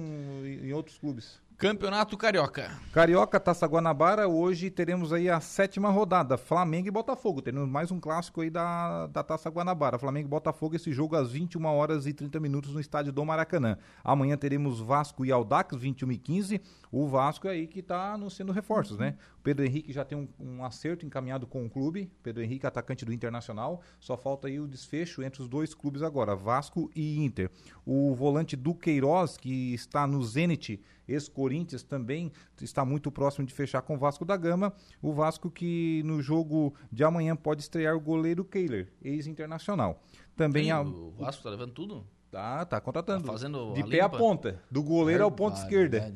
[0.45, 1.41] em outros clubes.
[1.57, 2.69] Campeonato Carioca.
[2.93, 7.41] Carioca, Taça Guanabara, hoje teremos aí a sétima rodada, Flamengo e Botafogo.
[7.41, 9.97] Teremos mais um clássico aí da, da Taça Guanabara.
[9.97, 13.79] Flamengo e Botafogo, esse jogo às 21 horas e 30 minutos no estádio do Maracanã.
[14.03, 16.61] Amanhã teremos Vasco e Aldax, 21 e 15.
[16.91, 19.17] O Vasco é aí que está anunciando reforços, né?
[19.39, 22.11] O Pedro Henrique já tem um, um, acerto encaminhado com o clube.
[22.23, 23.81] Pedro Henrique, atacante do Internacional.
[24.01, 27.49] Só falta aí o desfecho entre os dois clubes agora, Vasco e Inter.
[27.87, 33.95] O volante Duqueiroz, que está no Zenit, ex-Corinthians, também está muito próximo de fechar com
[33.95, 34.73] o Vasco da Gama.
[35.03, 40.03] O Vasco que no jogo de amanhã pode estrear o goleiro Kehler, ex-internacional.
[40.37, 40.81] Também a...
[40.81, 42.07] O Vasco está levando tudo?
[42.35, 43.27] Tá, tá contratando.
[43.27, 46.13] Tá fazendo de pé a ponta, do goleiro ao ponto esquerda.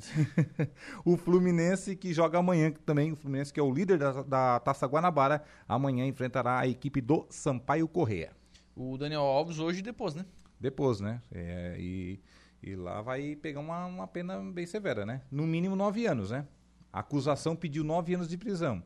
[1.06, 4.84] o Fluminense que joga amanhã também, o Fluminense que é o líder da, da Taça
[4.88, 8.32] Guanabara, amanhã enfrentará a equipe do Sampaio Correia.
[8.74, 10.26] O Daniel Alves hoje depois, né?
[10.58, 11.22] Depois, né?
[11.30, 12.20] É, e
[12.62, 15.22] e lá vai pegar uma, uma pena bem severa, né?
[15.30, 16.46] No mínimo nove anos, né?
[16.92, 18.82] A acusação pediu nove anos de prisão.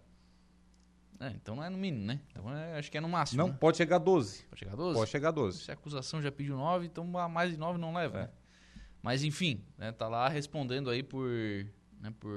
[1.20, 2.20] É, então não é no mínimo, né?
[2.30, 3.40] Então é, acho que é no máximo.
[3.40, 3.56] Não, né?
[3.58, 4.42] pode chegar a 12.
[4.44, 4.98] Pode chegar a 12?
[4.98, 5.62] Pode chegar a 12.
[5.62, 8.18] Se a acusação já pediu 9, então mais de 9 não leva.
[8.18, 8.22] É.
[8.22, 8.30] Né?
[9.00, 11.28] Mas enfim, né, tá lá respondendo aí por,
[12.00, 12.30] né, por,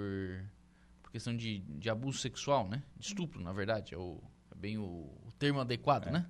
[1.02, 2.84] por questão de, de abuso sexual, né?
[2.96, 3.96] De estupro, na verdade.
[3.96, 4.22] É, o,
[4.52, 6.12] é bem o, o, termo adequado, é.
[6.12, 6.30] né?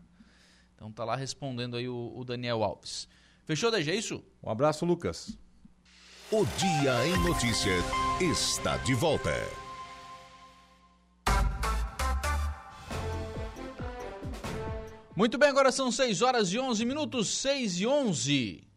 [0.76, 3.08] Então tá lá respondendo aí o, o Daniel Alves.
[3.46, 4.24] Fechou, DG, é isso?
[4.42, 5.38] Um abraço, Lucas.
[6.32, 7.86] O Dia em Notícias
[8.20, 9.32] está de volta.
[15.16, 18.68] Muito bem, agora são 6 horas e 11 minutos, 6 e 11.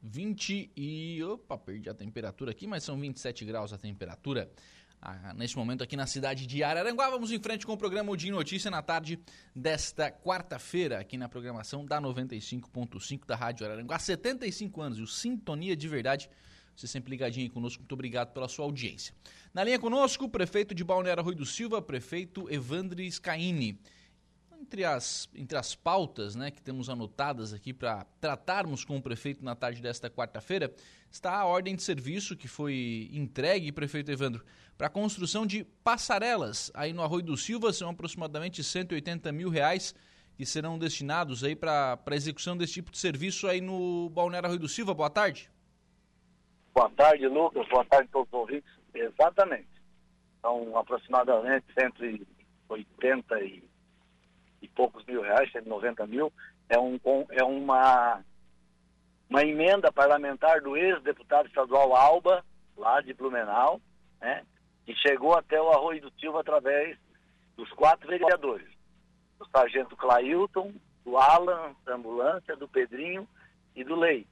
[0.00, 1.24] 20 e...
[1.24, 4.48] Opa, perdi a temperatura aqui, mas são 27 graus a temperatura
[5.00, 7.08] ah, neste momento aqui na cidade de Araranguá.
[7.10, 9.18] Vamos em frente com o programa Dia Notícia na tarde
[9.54, 13.98] desta quarta-feira, aqui na programação da 95.5 da Rádio Araranguá.
[13.98, 16.30] 75 anos e o Sintonia de Verdade.
[16.76, 19.14] Você sempre ligadinho aí conosco, muito obrigado pela sua audiência.
[19.54, 23.80] Na linha conosco, o prefeito de Balneário Rui do Silva, prefeito Evandro Scaini.
[24.60, 29.44] Entre as, entre as pautas né, que temos anotadas aqui para tratarmos com o prefeito
[29.44, 30.74] na tarde desta quarta-feira,
[31.10, 34.44] está a ordem de serviço que foi entregue, prefeito Evandro,
[34.76, 39.94] para a construção de passarelas aí no Arroio do Silva, são aproximadamente 180 mil reais
[40.36, 44.60] que serão destinados aí para a execução desse tipo de serviço aí no Balneário Arroio
[44.60, 44.92] do Silva.
[44.92, 45.50] Boa tarde.
[46.74, 47.66] Boa tarde, Lucas.
[47.68, 48.70] Boa tarde a todos os ouvintes.
[48.92, 49.68] Exatamente.
[50.42, 53.64] São aproximadamente 180 e,
[54.60, 56.30] e poucos mil reais, 190 mil.
[56.68, 58.22] É, um, é uma,
[59.30, 62.44] uma emenda parlamentar do ex-deputado estadual Alba,
[62.76, 63.80] lá de Blumenau,
[64.20, 64.44] né?
[64.86, 66.96] Que chegou até o Arroio do Silva através
[67.56, 68.68] dos quatro vereadores.
[69.36, 70.72] Do sargento Clailton,
[71.04, 73.28] do Alan, da ambulância, do Pedrinho
[73.74, 74.26] e do Lei.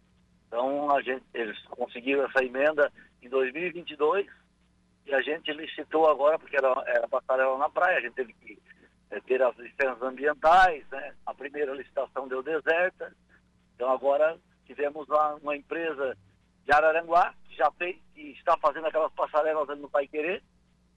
[0.47, 2.91] Então, a gente, eles conseguiram essa emenda
[3.21, 4.27] em 2022
[5.07, 8.59] e a gente licitou agora, porque era, era passarela na praia, a gente teve que
[9.11, 11.15] é, ter as licenças ambientais, né?
[11.27, 13.15] A primeira licitação deu deserta,
[13.75, 16.17] então agora tivemos lá uma empresa
[16.65, 20.43] de Araranguá, que já fez, que está fazendo aquelas passarelas ali no Pai Querer,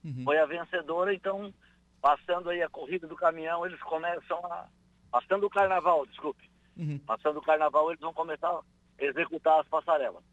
[0.03, 0.23] uhum.
[0.23, 1.53] foi a vencedora, então,
[2.01, 4.67] passando aí a corrida do caminhão, eles começam a.
[5.09, 6.49] Passando o carnaval, desculpe.
[6.75, 6.99] Uhum.
[6.99, 8.61] Passando o carnaval, eles vão começar a
[8.99, 10.23] executar as passarelas.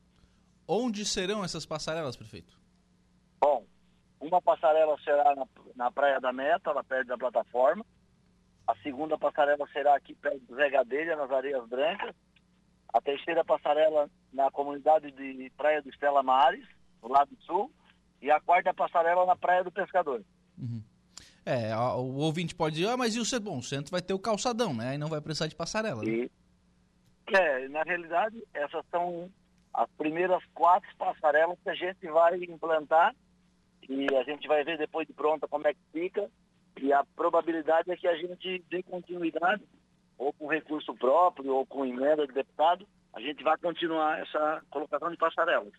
[0.66, 2.58] Onde serão essas passarelas, prefeito?
[3.40, 3.64] Bom,
[4.20, 7.84] uma passarela será na, na Praia da Meta, lá perto da plataforma.
[8.66, 12.14] A segunda passarela será aqui perto do Zé Gadelha, nas Areias Brancas.
[12.94, 16.64] A terceira passarela na comunidade de Praia do Estela Mares,
[17.02, 17.70] no lado sul.
[18.22, 20.22] E a quarta passarela na Praia do Pescador.
[20.56, 20.80] Uhum.
[21.44, 23.50] É, o ouvinte pode dizer, ah, mas e o centro?
[23.50, 24.90] Bom, o centro vai ter o calçadão, né?
[24.90, 26.02] Aí não vai precisar de passarela.
[26.02, 26.10] Né?
[26.10, 26.30] E,
[27.34, 29.28] é, na realidade, essas são
[29.74, 33.14] as primeiras quatro passarelas que a gente vai implantar
[33.88, 36.30] e a gente vai ver depois de pronta como é que fica.
[36.80, 39.62] E a probabilidade é que a gente dê continuidade,
[40.18, 45.10] ou com recurso próprio, ou com emenda de deputado, a gente vai continuar essa colocação
[45.10, 45.72] de passarelas.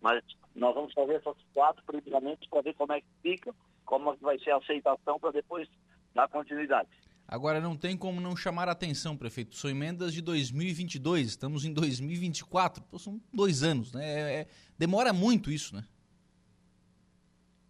[0.00, 0.22] Mas
[0.54, 4.38] nós vamos fazer essas quatro primeiramente para ver como é que fica, como é vai
[4.38, 5.68] ser a aceitação para depois
[6.14, 6.88] dar continuidade.
[7.26, 9.56] Agora, não tem como não chamar a atenção, prefeito.
[9.56, 12.82] São emendas de 2022, estamos em 2024.
[12.84, 14.04] Pô, são dois anos, né?
[14.04, 14.46] É, é,
[14.78, 15.84] demora muito isso, né?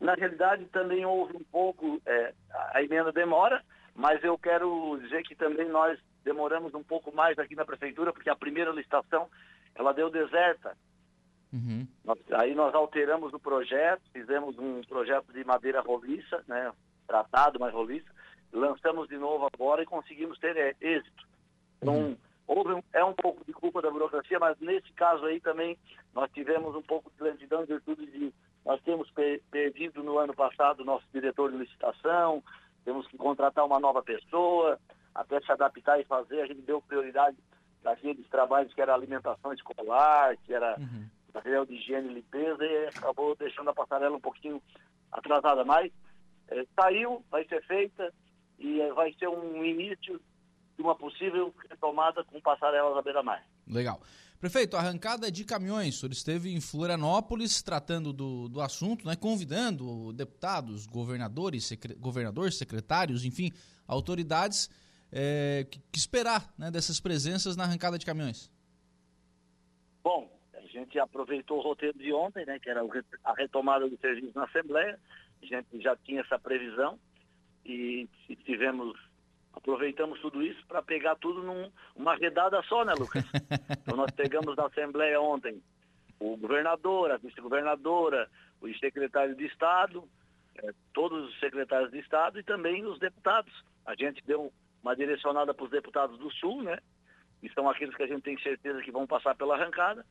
[0.01, 2.35] Na realidade, também houve um pouco, é,
[2.73, 3.63] a emenda demora,
[3.95, 8.31] mas eu quero dizer que também nós demoramos um pouco mais aqui na prefeitura, porque
[8.31, 9.29] a primeira licitação,
[9.75, 10.77] ela deu deserta.
[11.53, 11.87] Uhum.
[12.05, 16.73] Nós, aí nós alteramos o projeto, fizemos um projeto de madeira roliça, né,
[17.07, 18.11] tratado, mas roliça,
[18.53, 21.27] lançamos de novo agora e conseguimos ter é, êxito.
[21.77, 22.17] Então, uhum.
[22.47, 25.77] houve um, é um pouco de culpa da burocracia, mas nesse caso aí também
[26.15, 28.33] nós tivemos um pouco de lentidão em virtude de
[28.65, 29.11] nós temos
[29.51, 32.43] perdido no ano passado o nosso diretor de licitação,
[32.85, 34.79] temos que contratar uma nova pessoa,
[35.14, 37.37] até se adaptar e fazer, a gente deu prioridade
[37.83, 41.07] daqueles trabalhos que era alimentação escolar, que era uhum.
[41.35, 44.62] material de higiene e limpeza, e acabou deixando a passarela um pouquinho
[45.11, 45.64] atrasada.
[45.64, 45.92] Mas
[46.48, 48.12] é, saiu, vai ser feita,
[48.59, 50.20] e vai ser um início
[50.77, 53.44] de uma possível retomada com passarelas à beira-mar.
[53.66, 54.01] Legal.
[54.38, 60.12] Prefeito, arrancada de caminhões, o senhor esteve em Florianópolis tratando do, do assunto, né, convidando
[60.12, 63.53] deputados, governadores, secre, governadores, secretários, enfim,
[63.87, 64.68] autoridades
[65.12, 68.51] é, que, que, esperar né, dessas presenças na arrancada de caminhões.
[70.03, 72.81] Bom, a gente aproveitou o roteiro de ontem, né, que era
[73.25, 74.98] a retomada do serviço na Assembleia,
[75.42, 76.98] a gente já tinha essa previsão
[77.64, 78.09] e
[78.44, 78.98] tivemos
[79.53, 81.42] aproveitamos tudo isso para pegar tudo
[81.94, 83.22] numa redada só, né, Lucas?
[83.83, 85.62] então nós pegamos na Assembleia ontem
[86.18, 90.09] o governador, a vice-governadora, o secretário de Estado,
[90.57, 93.53] é, todos os secretários de Estado e também os deputados.
[93.85, 96.79] A gente deu uma direcionada para os deputados do Sul, né?
[97.40, 100.05] Que são aqueles que a gente tem certeza que vão passar pela arrancada.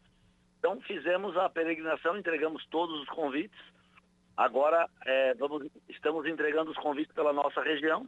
[0.60, 3.60] Então fizemos a peregrinação, entregamos todos os convites.
[4.38, 8.07] Agora é, vamos, estamos entregando os convites pela nossa região,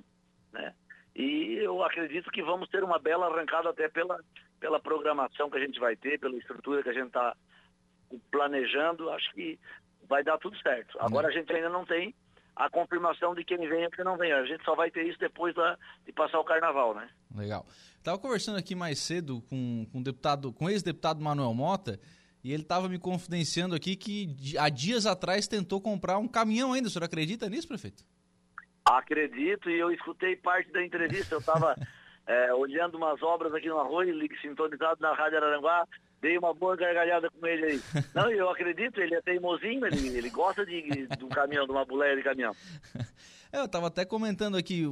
[0.51, 0.73] né?
[1.15, 4.19] E eu acredito que vamos ter uma bela arrancada até pela,
[4.59, 7.35] pela programação que a gente vai ter, pela estrutura que a gente está
[8.31, 9.11] planejando.
[9.11, 9.59] Acho que
[10.07, 10.97] vai dar tudo certo.
[10.99, 12.15] Agora a gente ainda não tem
[12.55, 14.31] a confirmação de quem vem e quem não vem.
[14.31, 17.09] A gente só vai ter isso depois da, de passar o carnaval, né?
[17.35, 17.65] Legal.
[17.97, 21.99] Estava conversando aqui mais cedo com, com, deputado, com ex-deputado Manuel Mota
[22.43, 26.89] e ele estava me confidenciando aqui que há dias atrás tentou comprar um caminhão ainda.
[26.89, 28.03] O senhor acredita nisso, prefeito?
[28.85, 31.35] Acredito, e eu escutei parte da entrevista.
[31.35, 31.73] Eu estava
[32.27, 35.87] é, olhando umas obras aqui no Arroio, sintonizado na Rádio Araranguá,
[36.23, 37.81] dei uma boa gargalhada com ele aí.
[38.15, 41.85] Não, eu acredito, ele é teimosinho, ele, ele gosta de, de um caminhão, de uma
[41.85, 42.55] boleia de caminhão.
[43.51, 44.85] É, eu estava até comentando aqui,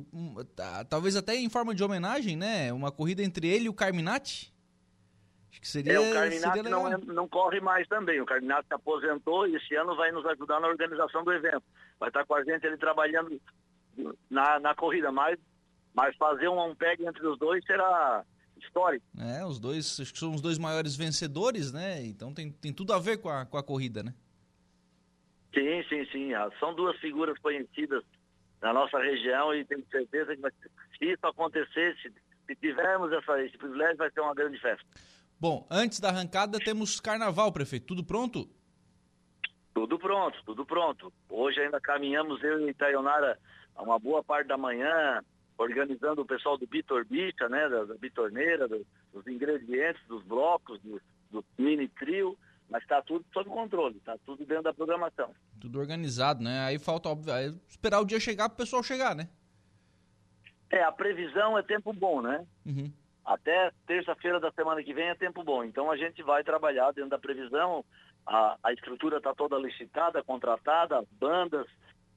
[0.56, 2.72] tá, talvez até em forma de homenagem, né?
[2.72, 4.54] Uma corrida entre ele e o Carminati.
[5.50, 5.94] Acho que seria.
[5.94, 8.22] É, o Carminati não, é, não corre mais também.
[8.22, 11.64] O Carminati se aposentou e esse ano vai nos ajudar na organização do evento.
[12.00, 13.42] Vai estar com a gente ele trabalhando
[14.30, 15.40] na, na corrida, mas,
[15.94, 18.24] mas fazer um, um peg entre os dois será
[18.66, 19.06] histórico.
[19.18, 22.04] É, os dois acho que são os dois maiores vencedores, né?
[22.06, 24.14] Então tem, tem tudo a ver com a, com a corrida, né?
[25.54, 26.34] Sim, sim, sim.
[26.34, 28.04] Ah, são duas figuras conhecidas
[28.62, 30.42] na nossa região e tenho certeza que
[30.98, 32.14] se isso acontecer, se,
[32.48, 34.86] se tivermos essa, esse privilégio, vai ser uma grande festa.
[35.40, 37.88] Bom, antes da arrancada temos carnaval, prefeito.
[37.88, 38.48] Tudo pronto?
[39.74, 41.12] Tudo pronto, tudo pronto.
[41.30, 43.38] Hoje ainda caminhamos eu e Itaionara
[43.82, 45.22] uma boa parte da manhã,
[45.62, 51.02] organizando o pessoal do Bitorbicha, né, da, da Bitorneira, do, dos ingredientes, dos blocos, do,
[51.30, 52.38] do mini trio,
[52.70, 55.34] mas está tudo sob controle, está tudo dentro da programação.
[55.60, 56.62] Tudo organizado, né?
[56.62, 59.28] Aí falta, óbvio, aí esperar o dia chegar para o pessoal chegar, né?
[60.70, 62.46] É, a previsão é tempo bom, né?
[62.66, 62.92] Uhum.
[63.26, 65.64] Até terça-feira da semana que vem é tempo bom.
[65.64, 67.84] Então a gente vai trabalhar dentro da previsão.
[68.26, 71.68] A, a estrutura está toda licitada, contratada, bandas,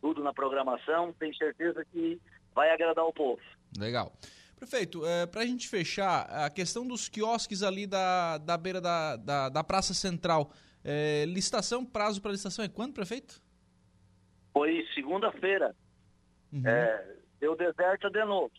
[0.00, 1.12] tudo na programação.
[1.18, 2.20] Tenho certeza que
[2.54, 3.40] vai agradar o povo.
[3.78, 4.12] Legal.
[4.56, 9.16] Prefeito, é, para a gente fechar, a questão dos quiosques ali da, da beira da,
[9.16, 10.50] da, da Praça Central,
[10.84, 13.42] é, licitação, prazo para licitação é quando, prefeito?
[14.52, 15.74] Foi segunda-feira.
[16.52, 16.66] Uhum.
[16.66, 18.52] É, deu deserto de novo.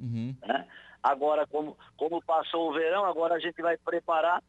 [0.00, 0.34] Uhum.
[0.44, 0.66] Né?
[1.02, 4.42] Agora, como, como passou o verão, agora a gente vai preparar,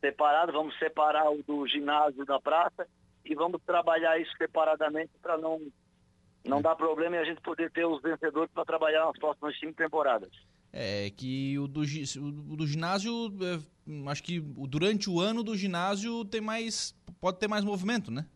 [0.00, 2.86] separado, vamos separar o do ginásio da praça
[3.24, 5.60] e vamos trabalhar isso separadamente para não,
[6.48, 9.74] não dar problema e a gente poder ter os vencedores para trabalhar nas próximas cinco
[9.74, 10.30] temporadas.
[10.72, 16.24] É que o do, o do ginásio, é, acho que durante o ano do ginásio
[16.24, 18.26] tem mais, pode ter mais movimento, né?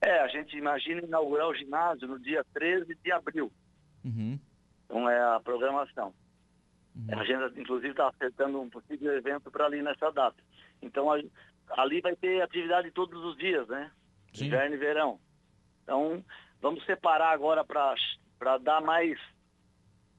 [0.00, 3.52] É, a gente imagina inaugurar o ginásio no dia 13 de abril.
[4.04, 4.38] Uhum.
[4.86, 6.12] Então é a programação.
[7.08, 10.42] A gente, inclusive, está acertando um possível evento para ali nessa data.
[10.82, 11.20] Então, a-
[11.76, 13.90] ali vai ter atividade todos os dias, né?
[14.32, 14.46] Sim.
[14.46, 15.20] Inverno e verão.
[15.84, 16.24] Então,
[16.60, 19.18] vamos separar agora para dar mais,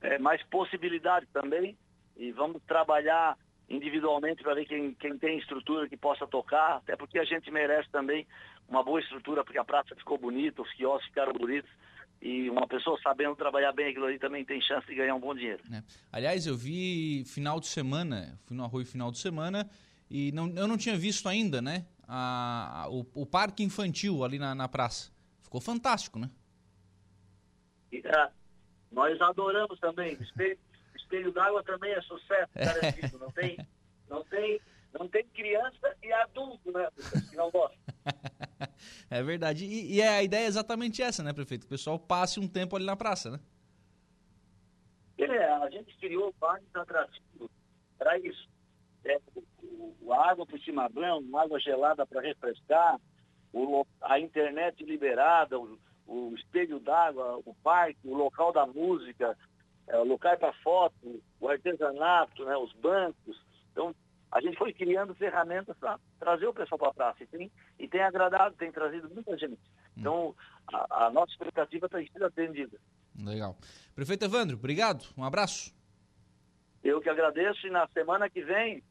[0.02, 1.78] é, mais possibilidade também
[2.18, 3.38] e vamos trabalhar
[3.70, 7.90] individualmente para ver quem, quem tem estrutura que possa tocar, até porque a gente merece
[7.90, 8.28] também
[8.68, 11.70] uma boa estrutura, porque a praça ficou bonita, os quiosques ficaram bonitos,
[12.22, 15.34] e uma pessoa sabendo trabalhar bem aquilo ali também tem chance de ganhar um bom
[15.34, 15.64] dinheiro.
[15.70, 15.84] né?
[16.12, 19.70] Aliás, eu vi final de semana, fui no Arroio final de semana
[20.10, 21.86] e não, eu não tinha visto ainda, né?
[22.08, 25.12] A, a- o, o parque infantil ali na, na praça.
[25.52, 26.30] Ficou fantástico, né?
[28.06, 28.32] Ah,
[28.90, 30.14] nós adoramos também.
[30.14, 30.58] Espelho,
[30.96, 33.20] espelho d'água também é sucesso garantido.
[33.20, 33.58] Não tem,
[34.10, 34.62] não tem,
[34.98, 36.88] não tem criança e adulto, né?
[37.30, 37.78] Que não gosta.
[39.10, 39.66] É verdade.
[39.66, 41.62] E, e é, a ideia é exatamente essa, né, prefeito?
[41.62, 43.40] Que o pessoal passe um tempo ali na praça, né?
[45.18, 47.50] É, a gente criou vários atrativos
[47.98, 48.50] para isso.
[49.04, 53.00] É, o, o- água por chimarrão, uma água gelada para refrescar,
[53.54, 55.78] o a internet liberada, o,
[56.08, 59.38] o espelho d'água, o parque, o local da música,
[59.88, 63.40] é, o local para foto, o artesanato, né, os bancos.
[63.72, 63.96] Então,
[64.32, 67.24] a gente foi criando ferramentas para trazer o pessoal para a praça.
[67.24, 69.60] E tem, e tem agradado, tem trazido muita gente.
[69.96, 70.34] Então,
[70.72, 72.78] a, a nossa expectativa tem sido atendida.
[73.18, 73.58] Legal.
[73.94, 75.06] Prefeito Evandro, obrigado.
[75.18, 75.76] Um abraço.
[76.84, 78.82] Eu que agradeço e na semana que vem,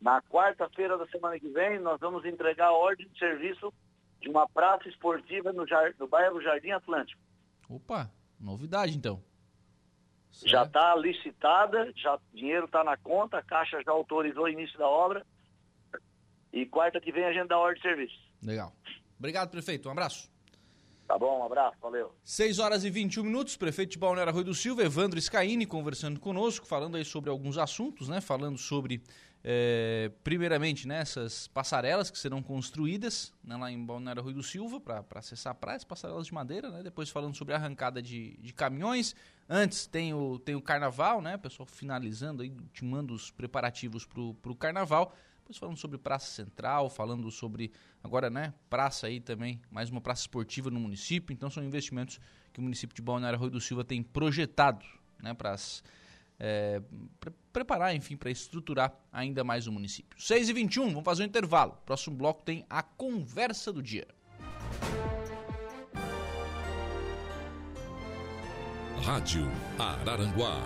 [0.00, 3.72] na quarta-feira da semana que vem, nós vamos entregar a ordem de serviço
[4.20, 7.20] de uma praça esportiva no, jar- no bairro Jardim Atlântico.
[7.68, 9.22] Opa, novidade então.
[10.44, 14.86] Já está licitada, já dinheiro está na conta, a Caixa já autorizou o início da
[14.88, 15.26] obra.
[16.52, 18.14] E quarta que vem a gente dá ordem de serviço.
[18.42, 18.72] Legal.
[19.18, 19.88] Obrigado, prefeito.
[19.88, 20.30] Um abraço.
[21.06, 22.14] Tá bom, um abraço, valeu.
[22.24, 26.64] 6 horas e 21 minutos, prefeito de Balneário Arroio do Silva, Evandro Scaini, conversando conosco,
[26.66, 28.20] falando aí sobre alguns assuntos, né?
[28.20, 29.02] Falando sobre,
[29.42, 34.78] eh, primeiramente, né, essas passarelas que serão construídas né, lá em Balneário Arroio do Silva
[34.80, 36.82] para acessar a praia, as passarelas de madeira, né?
[36.82, 39.14] Depois falando sobre a arrancada de, de caminhões.
[39.48, 41.36] Antes tem o, tem o carnaval, né?
[41.38, 45.14] Pessoal finalizando aí, ultimando os preparativos para o carnaval.
[45.38, 47.72] Depois falando sobre Praça Central, falando sobre
[48.04, 51.32] agora, né, praça aí também, mais uma praça esportiva no município.
[51.32, 52.20] Então são investimentos
[52.52, 54.86] que o município de Balneário Arroio do Silva tem projetado,
[55.20, 55.56] né, para
[57.52, 60.20] preparar, enfim, para estruturar ainda mais o município.
[60.20, 61.78] 6 e 21 vamos fazer um intervalo.
[61.84, 64.06] Próximo bloco tem a conversa do dia.
[69.02, 70.60] Rádio Araranguá.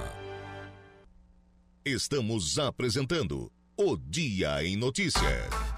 [1.85, 5.74] Estamos apresentando o Dia em Notícia.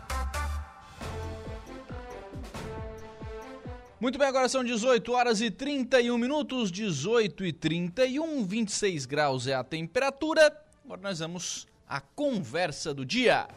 [4.07, 9.54] Muito bem, agora são 18 horas e 31 minutos, 18 e 31, 26 graus é
[9.54, 10.57] a temperatura.
[10.84, 13.48] Agora nós vamos à conversa do dia.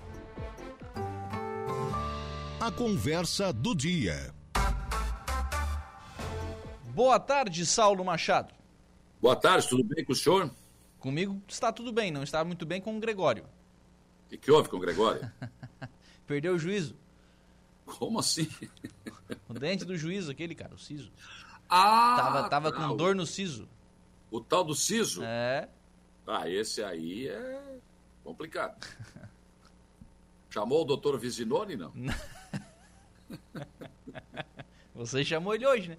[2.59, 4.33] A conversa do dia.
[6.95, 8.51] Boa tarde, Saulo Machado.
[9.21, 10.51] Boa tarde, tudo bem com o senhor?
[10.97, 13.43] Comigo está tudo bem, não está muito bem com o Gregório.
[14.25, 15.31] O que, que houve com o Gregório?
[16.25, 16.95] Perdeu o juízo.
[17.97, 18.47] Como assim?
[19.47, 21.11] O dente do juízo, aquele, cara, o siso.
[21.69, 22.15] Ah!
[22.17, 23.67] Tava, tava tá, com o- dor no siso.
[24.31, 25.23] O tal do siso?
[25.23, 25.67] É.
[26.27, 27.79] Ah, esse aí é
[28.23, 28.75] complicado.
[30.49, 31.91] Chamou o doutor Visinoni, não?
[34.95, 35.97] Você chamou ele hoje, né?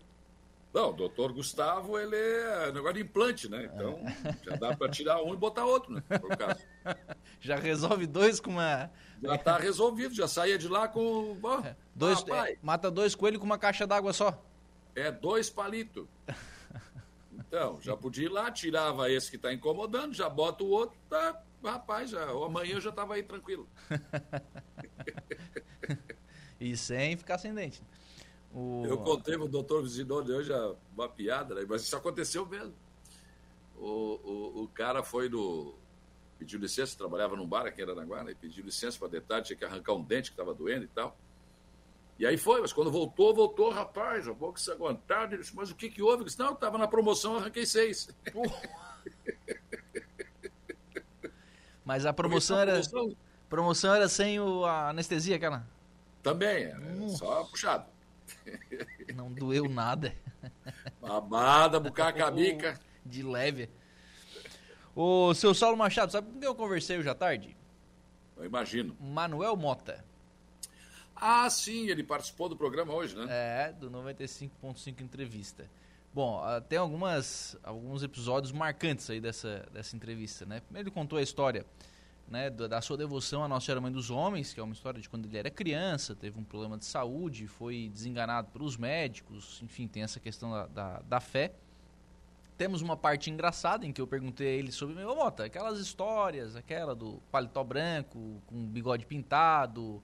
[0.72, 3.68] Não, o doutor Gustavo, ele é negócio de implante, né?
[3.74, 4.00] Então,
[4.44, 6.02] já dá para tirar um e botar outro, né?
[6.18, 6.60] Por caso.
[7.40, 8.90] Já resolve dois com uma.
[9.22, 11.36] Já tá resolvido, já saía de lá com...
[11.42, 11.62] ó,
[11.94, 14.40] Dois, rapaz, é, mata dois coelhos com uma caixa d'água só.
[14.94, 16.06] é dois palitos.
[17.32, 21.42] Então, já podia ir lá, tirava esse que está incomodando, já bota o outro, tá,
[21.64, 23.66] rapaz, já, amanhã eu já estava aí tranquilo.
[26.60, 27.82] e sem ficar sem dente.
[28.53, 28.84] O...
[28.84, 30.53] Eu contei para o doutor Visidone hoje
[30.94, 31.64] uma piada, né?
[31.68, 32.74] mas isso aconteceu mesmo.
[33.76, 35.74] O, o, o cara foi no.
[36.38, 38.34] pediu licença, trabalhava num bar aqui em Aranaguá, né?
[38.38, 41.16] pediu licença para detalhe, tinha que arrancar um dente que estava doendo e tal.
[42.18, 45.32] E aí foi, mas quando voltou, voltou, rapaz, boca se aguentar.
[45.32, 46.18] Ele disse, mas o que, que houve?
[46.18, 48.11] Ele disse, não, estava na promoção, arranquei seis.
[51.82, 52.72] mas a promoção era.
[52.72, 53.16] Promoção...
[53.48, 55.66] promoção era sem o, a anestesia, aquela?
[56.22, 57.86] Também, era só puxado.
[59.14, 60.14] Não doeu nada.
[61.01, 62.78] Babada, bucaca, bica.
[63.05, 63.68] De leve.
[64.95, 67.57] Ô, seu Saulo Machado, sabe com quem eu conversei hoje à tarde?
[68.37, 68.97] Eu imagino.
[69.01, 70.05] Manuel Mota.
[71.14, 73.26] Ah, sim, ele participou do programa hoje, né?
[73.28, 75.68] É, do 95.5 Entrevista.
[76.12, 80.61] Bom, ah, tem algumas, alguns episódios marcantes aí dessa, dessa entrevista, né?
[80.61, 81.64] Primeiro ele contou a história
[82.31, 85.09] né, da sua devoção à Nossa Senhora Mãe dos Homens, que é uma história de
[85.09, 90.05] quando ele era criança, teve um problema de saúde, foi desenganado pelos médicos, enfim, tem
[90.05, 91.53] essa questão da, da, da fé.
[92.57, 96.55] Temos uma parte engraçada em que eu perguntei a ele sobre, meu Mota, aquelas histórias,
[96.55, 100.01] aquela do paletó branco, com bigode pintado,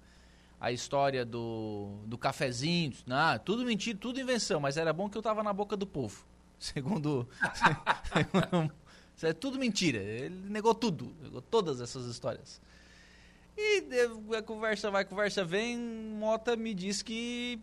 [0.61, 2.93] a história do, do cafezinho.
[3.07, 6.27] Não, tudo mentira, tudo invenção, mas era bom que eu tava na boca do povo.
[6.59, 7.29] Segundo.
[8.13, 8.73] segundo
[9.17, 9.99] isso é tudo mentira.
[9.99, 12.61] Ele negou tudo, negou todas essas histórias.
[13.57, 13.83] E
[14.37, 17.59] a conversa vai, a conversa vem, Mota me diz que,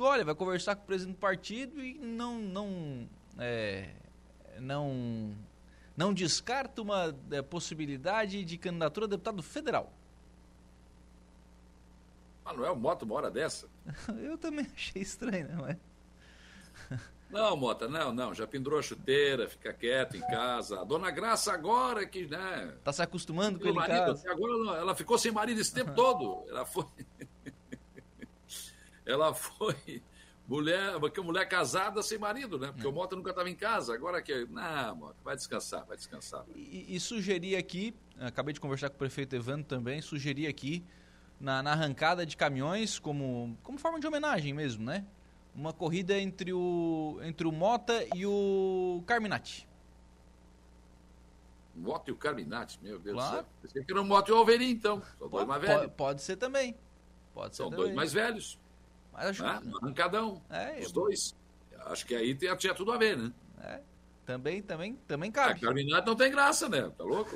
[0.00, 3.06] olha, vai conversar com o presidente do partido e não, não,
[3.38, 3.90] é,
[4.58, 5.34] não,
[5.94, 9.92] não descarta uma é, possibilidade de candidatura a deputado federal.
[12.42, 13.68] Manuel Mota uma hora dessa?
[14.22, 15.76] Eu também achei estranho, não é?
[17.30, 18.34] Não, Mota, não, não.
[18.34, 20.80] Já pendurou a chuteira, fica quieto em casa.
[20.80, 22.74] A dona Graça agora que, né?
[22.82, 24.30] Tá se acostumando com ele marido, casa.
[24.30, 26.44] Agora não, ela ficou sem marido esse tempo todo.
[26.48, 26.86] Ela foi.
[29.04, 30.02] ela foi
[30.46, 32.72] mulher, porque mulher casada sem marido, né?
[32.72, 32.88] Porque é.
[32.88, 33.94] o Mota nunca estava em casa.
[33.94, 34.46] Agora que.
[34.46, 36.44] Não, Mota, vai descansar, vai descansar.
[36.56, 40.82] E, e sugeri aqui, acabei de conversar com o prefeito Evandro também, sugeri aqui
[41.38, 45.04] na, na, arrancada de caminhões como, como forma de homenagem mesmo, né?
[45.58, 49.68] Uma corrida entre o, entre o Mota e o Carminati.
[51.74, 53.30] Mota e o Carminati, meu Deus claro.
[53.30, 53.46] do céu.
[53.62, 55.02] Pensei que era o Mota e o Alveri, então.
[55.18, 55.80] São dois mais velhos.
[55.80, 56.76] Pode, pode ser também.
[57.34, 58.56] Pode São ser dois mais velhos.
[59.12, 59.60] Mas acho né?
[59.82, 60.40] Arrancadão.
[60.48, 60.92] É, os eu...
[60.92, 61.34] dois.
[61.86, 63.32] Acho que aí tinha, tinha tudo a ver, né?
[63.60, 63.80] É.
[64.28, 65.52] Também, também, também cabe.
[65.52, 66.92] A Carminati não tem graça, né?
[66.98, 67.30] Tá louco?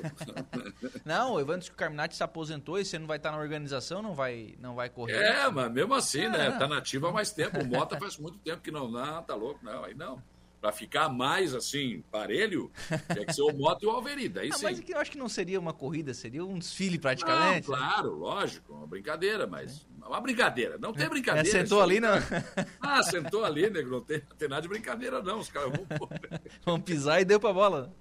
[1.06, 4.02] não, o Evandro que o Carminati se aposentou e você não vai estar na organização,
[4.02, 5.14] não vai, não vai correr.
[5.14, 6.50] É, mas mesmo assim, é, né?
[6.50, 7.58] Tá nativo há mais tempo.
[7.62, 8.90] O Mota faz muito tempo que não.
[8.90, 9.84] Não, tá louco, não.
[9.84, 10.22] Aí não
[10.62, 12.70] para ficar mais assim, parelho,
[13.12, 14.42] tem que ser o Moto e o Alverida.
[14.42, 14.62] Sim.
[14.62, 17.68] Mas é que eu acho que não seria uma corrida, seria um desfile praticamente.
[17.68, 19.84] Não, claro, lógico, uma brincadeira, mas.
[20.00, 20.06] É.
[20.06, 21.48] Uma brincadeira, não tem brincadeira.
[21.48, 22.12] É, sentou ali, não?
[22.80, 25.40] Ah, sentou ali, nego, não tem, não tem nada de brincadeira, não.
[25.40, 25.86] Os caras vão.
[26.64, 27.92] vão pisar e deu pra bola.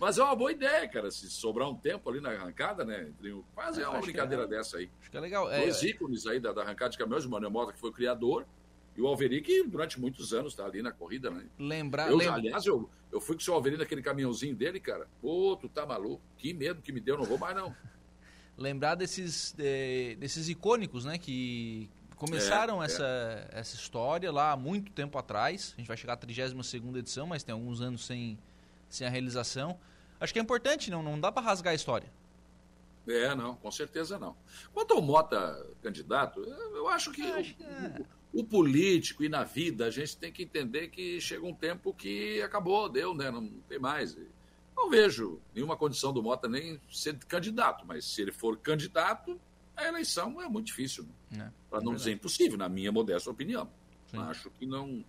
[0.00, 3.10] Mas é uma boa ideia, cara, se sobrar um tempo ali na arrancada, né?
[3.54, 4.90] Fazer é uma brincadeira é dessa aí.
[5.00, 5.48] Acho que é legal.
[5.48, 7.92] Dois é, ícones aí da, da arrancada de caminhões, o Manuel Mota, que foi o
[7.92, 8.46] criador,
[8.96, 11.44] e o Alveri, que durante muitos anos está ali na corrida, né?
[11.58, 12.10] Lembrar.
[12.10, 12.34] Eu, lembra...
[12.34, 15.06] Aliás, eu, eu fui com o seu Alveri naquele caminhãozinho dele, cara.
[15.20, 16.22] Pô, tu tá maluco?
[16.38, 17.74] Que medo que me deu, não vou mais não.
[18.56, 21.18] Lembrar desses, de, desses icônicos, né?
[21.18, 23.04] Que começaram é, essa,
[23.52, 23.60] é.
[23.60, 25.74] essa história lá há muito tempo atrás.
[25.76, 28.38] A gente vai chegar à 32 edição, mas tem alguns anos sem,
[28.88, 29.78] sem a realização.
[30.18, 32.10] Acho que é importante, não, não dá para rasgar a história.
[33.06, 34.34] É, não, com certeza não.
[34.72, 38.04] Quanto ao Mota candidato, eu acho que, eu acho que é
[38.36, 42.42] o político e na vida a gente tem que entender que chega um tempo que
[42.42, 43.30] acabou, deu, né?
[43.30, 44.14] Não tem mais.
[44.76, 49.40] Não vejo nenhuma condição do Mota nem ser candidato, mas se ele for candidato,
[49.74, 51.08] a eleição é muito difícil.
[51.30, 51.46] Né?
[51.46, 53.70] É, Para não é dizer impossível, na minha modesta opinião.
[54.10, 54.18] Sim.
[54.18, 55.02] Acho que não.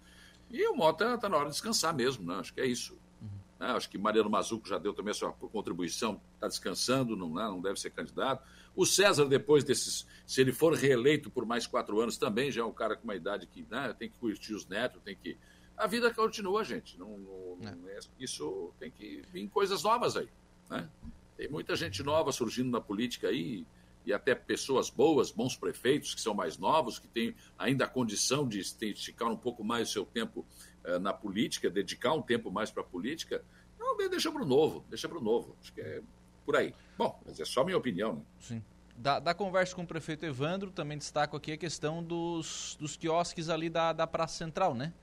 [0.49, 2.35] E o Mota está na hora de descansar mesmo, né?
[2.35, 2.97] Acho que é isso.
[3.21, 3.27] Uhum.
[3.59, 3.67] Né?
[3.71, 7.43] Acho que Mariano Mazuco já deu também a sua contribuição, está descansando, não, né?
[7.43, 8.41] não deve ser candidato.
[8.77, 12.63] O César, depois desses, se ele for reeleito por mais quatro anos, também já é
[12.63, 15.35] um cara com uma idade que né, tem que curtir os netos, tem que.
[15.75, 16.95] A vida continua, gente.
[16.95, 17.97] Não, não, não é.
[18.19, 20.29] isso tem que vir coisas novas aí.
[20.69, 20.87] Né?
[21.35, 23.65] Tem muita gente nova surgindo na política aí,
[24.05, 28.47] e até pessoas boas, bons prefeitos que são mais novos, que têm ainda a condição
[28.47, 30.45] de esticar um pouco mais o seu tempo
[30.83, 33.43] eh, na política, dedicar um tempo mais para a política.
[33.79, 35.57] Não, deixa para o novo, deixa para o novo.
[35.59, 36.01] Acho que é
[36.47, 36.73] por aí.
[36.97, 38.21] Bom, mas é só minha opinião, né?
[38.39, 38.63] Sim.
[38.95, 43.49] Da, da, conversa com o prefeito Evandro, também destaco aqui a questão dos, dos quiosques
[43.49, 44.93] ali da, da Praça Central, né?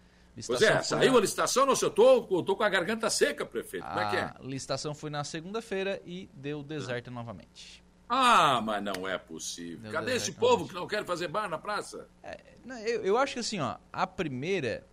[0.46, 1.18] Pois é, saiu na...
[1.18, 3.86] a licitação, não, eu tô, eu tô com a garganta seca, prefeito.
[3.86, 4.22] Como é que é?
[4.22, 7.84] A licitação foi na segunda-feira e deu deserto novamente.
[8.08, 9.82] Ah, mas não é possível.
[9.82, 10.68] Deu Cadê esse povo novamente.
[10.70, 12.08] que não quer fazer bar na praça?
[12.22, 14.84] É, não, eu, eu acho que assim, ó, a primeira,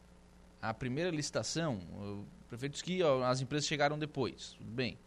[0.61, 4.99] a primeira licitação, o prefeito disse que ó, as empresas chegaram depois, tudo bem.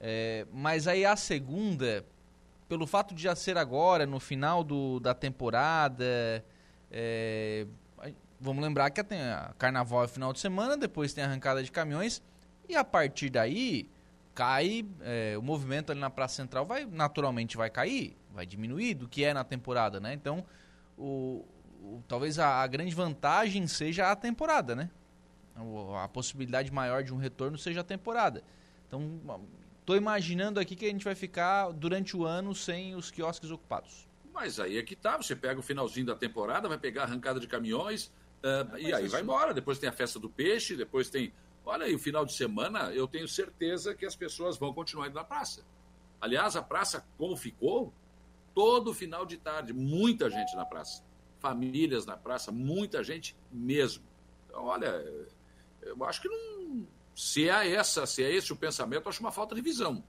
[0.00, 2.04] É, mas aí a segunda,
[2.68, 6.44] pelo fato de já ser agora, no final do, da temporada,
[6.90, 7.66] é,
[8.40, 11.70] vamos lembrar que tem a carnaval é final de semana, depois tem a arrancada de
[11.70, 12.22] caminhões
[12.68, 13.88] e a partir daí
[14.34, 19.06] cai é, o movimento ali na Praça Central vai naturalmente vai cair, vai diminuir do
[19.06, 20.14] que é na temporada, né?
[20.14, 20.44] Então
[20.96, 21.44] o,
[21.82, 24.88] o talvez a, a, grande vantagem seja a temporada, né?
[26.02, 28.42] A possibilidade maior de um retorno seja a temporada.
[28.88, 29.20] Então
[29.90, 34.08] estou imaginando aqui que a gente vai ficar durante o ano sem os quiosques ocupados.
[34.32, 37.38] Mas aí é que tá, você pega o finalzinho da temporada, vai pegar a arrancada
[37.38, 38.10] de caminhões,
[38.40, 39.12] Uh, e aí isso...
[39.12, 39.52] vai embora.
[39.52, 41.32] Depois tem a festa do peixe, depois tem.
[41.64, 45.14] Olha aí, o final de semana, eu tenho certeza que as pessoas vão continuar indo
[45.14, 45.62] na praça.
[46.20, 47.92] Aliás, a praça, como ficou,
[48.54, 51.04] todo final de tarde, muita gente na praça.
[51.38, 54.04] Famílias na praça, muita gente mesmo.
[54.46, 55.04] Então, olha,
[55.82, 56.86] eu acho que não.
[57.20, 60.02] Se é, essa, se é esse o pensamento, acho uma falta de visão.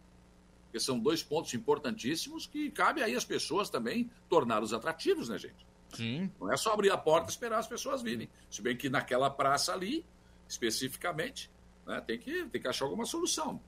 [0.63, 5.67] Porque são dois pontos importantíssimos que cabe aí as pessoas também torná-los atrativos, né, gente?
[5.93, 6.31] Sim.
[6.39, 8.29] Não é só abrir a porta e esperar as pessoas virem.
[8.49, 10.05] Se bem que naquela praça ali,
[10.47, 11.51] especificamente,
[11.85, 13.61] né, tem, que, tem que achar alguma solução.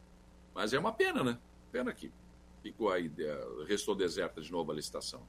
[0.55, 1.37] Mas é uma pena, né?
[1.69, 2.13] Pena que
[2.61, 3.11] ficou aí,
[3.67, 5.21] restou deserta de novo a licitação.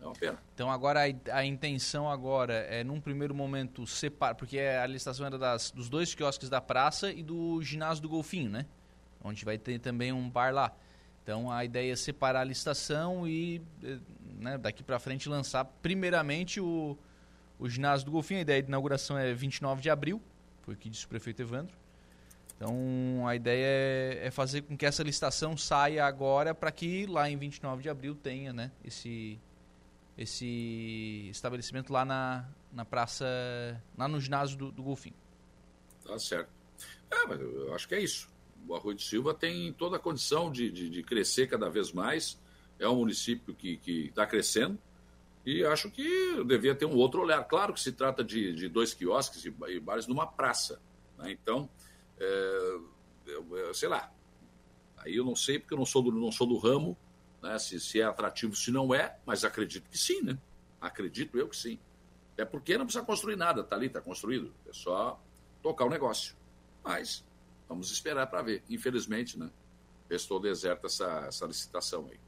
[0.00, 0.38] É uma pena.
[0.54, 5.38] Então agora a, a, intenção agora é num primeiro momento separar, porque a licitação era
[5.38, 8.66] das, dos dois quiosques da praça e do ginásio do Golfinho, né?
[9.22, 10.72] Onde vai ter também um bar lá.
[11.22, 13.98] Então a ideia é separar a licitação e eh,
[14.38, 16.96] né, daqui para frente lançar primeiramente o,
[17.58, 18.40] o ginásio do Golfinho.
[18.40, 20.20] A ideia de inauguração é 29 de abril,
[20.62, 21.76] foi o que disse o prefeito Evandro.
[22.56, 27.30] Então a ideia é, é fazer com que essa licitação saia agora para que lá
[27.30, 29.40] em 29 de abril tenha né, esse,
[30.22, 33.24] esse estabelecimento lá na, na praça,
[33.96, 35.16] lá no ginásio do, do Golfinho.
[36.04, 36.50] Tá certo.
[37.10, 38.28] É, mas eu acho que é isso.
[38.68, 42.38] O Arroio de Silva tem toda a condição de, de, de crescer cada vez mais
[42.80, 44.78] é um município que está crescendo
[45.44, 47.42] e acho que devia ter um outro olhar.
[47.44, 50.80] Claro que se trata de, de dois quiosques e, e bares numa praça.
[51.18, 51.30] Né?
[51.30, 51.68] Então,
[52.18, 52.78] é,
[53.28, 54.10] é, sei lá,
[54.96, 56.96] aí eu não sei porque eu não sou do, não sou do ramo,
[57.42, 57.58] né?
[57.58, 60.38] se, se é atrativo, se não é, mas acredito que sim, né?
[60.80, 61.78] Acredito eu que sim.
[62.36, 64.52] É porque não precisa construir nada, tá ali, está construído.
[64.66, 65.20] É só
[65.62, 66.34] tocar o negócio.
[66.82, 67.24] Mas
[67.68, 68.62] vamos esperar para ver.
[68.68, 69.50] Infelizmente, né?
[70.08, 72.18] Restou deserta essa, essa licitação aí.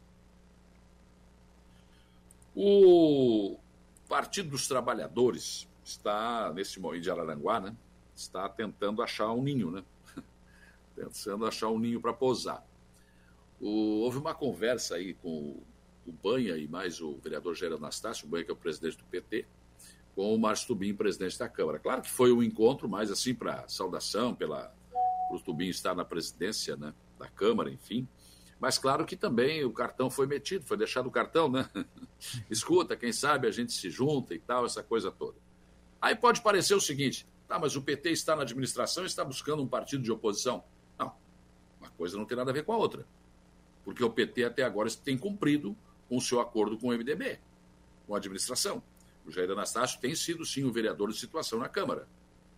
[2.55, 3.59] O
[4.09, 7.75] Partido dos Trabalhadores está, nesse momento de Araranguá, né,
[8.15, 9.83] está tentando achar um ninho, né?
[10.95, 12.65] Tentando achar um ninho para pousar.
[13.63, 15.63] O, houve uma conversa aí com
[16.05, 19.05] o Banha e mais o vereador Jair Anastácio, o Banha que é o presidente do
[19.05, 19.47] PT,
[20.17, 21.79] com o Márcio Tubim, presidente da Câmara.
[21.79, 24.75] Claro que foi um encontro mais assim para saudação, pela
[25.31, 28.07] o Tubim estar na presidência né, da Câmara, enfim.
[28.59, 31.69] Mas claro que também o cartão foi metido, foi deixado o cartão, né?
[32.51, 35.37] Escuta, quem sabe a gente se junta e tal, essa coisa toda.
[36.01, 39.63] Aí pode parecer o seguinte: tá, mas o PT está na administração e está buscando
[39.63, 40.63] um partido de oposição.
[40.99, 41.13] Não,
[41.81, 43.07] uma coisa não tem nada a ver com a outra.
[43.85, 45.77] Porque o PT até agora tem cumprido
[46.09, 47.41] com o seu acordo com o MDB,
[48.07, 48.83] com a administração.
[49.25, 52.09] O Jair Anastácio tem sido, sim, o vereador de situação na Câmara.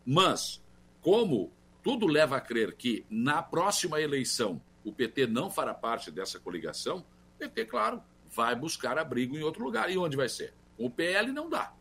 [0.04, 0.62] Mas,
[1.00, 1.52] como
[1.82, 7.04] tudo leva a crer que na próxima eleição o PT não fará parte dessa coligação,
[7.34, 8.02] o PT, claro,
[8.34, 9.90] vai buscar abrigo em outro lugar.
[9.90, 10.54] E onde vai ser?
[10.78, 11.74] O PL não dá.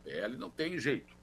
[0.00, 1.14] O PL não tem jeito.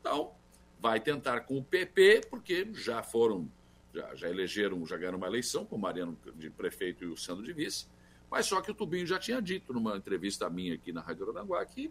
[0.00, 0.32] Então,
[0.80, 3.50] vai tentar com o PP, porque já foram,
[3.96, 7.44] já, já elegeram, já ganharam uma eleição com o Mariano de prefeito e o Sandro
[7.44, 7.86] de vice.
[8.30, 11.64] Mas só que o Tubinho já tinha dito numa entrevista minha aqui na Rádio Aranguá
[11.64, 11.90] que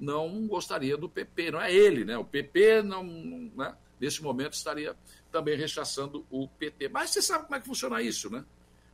[0.00, 1.52] não gostaria do PP.
[1.52, 2.18] Não é ele, né?
[2.18, 3.76] O PP não, né?
[4.00, 4.96] nesse momento estaria
[5.30, 6.88] também rechaçando o PT.
[6.88, 8.44] Mas você sabe como é que funciona isso, né?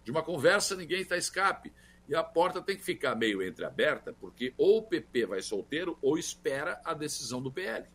[0.05, 1.73] De uma conversa ninguém está escape.
[2.09, 6.19] E a porta tem que ficar meio entreaberta, porque ou o PP vai solteiro ou
[6.19, 7.87] espera a decisão do PL.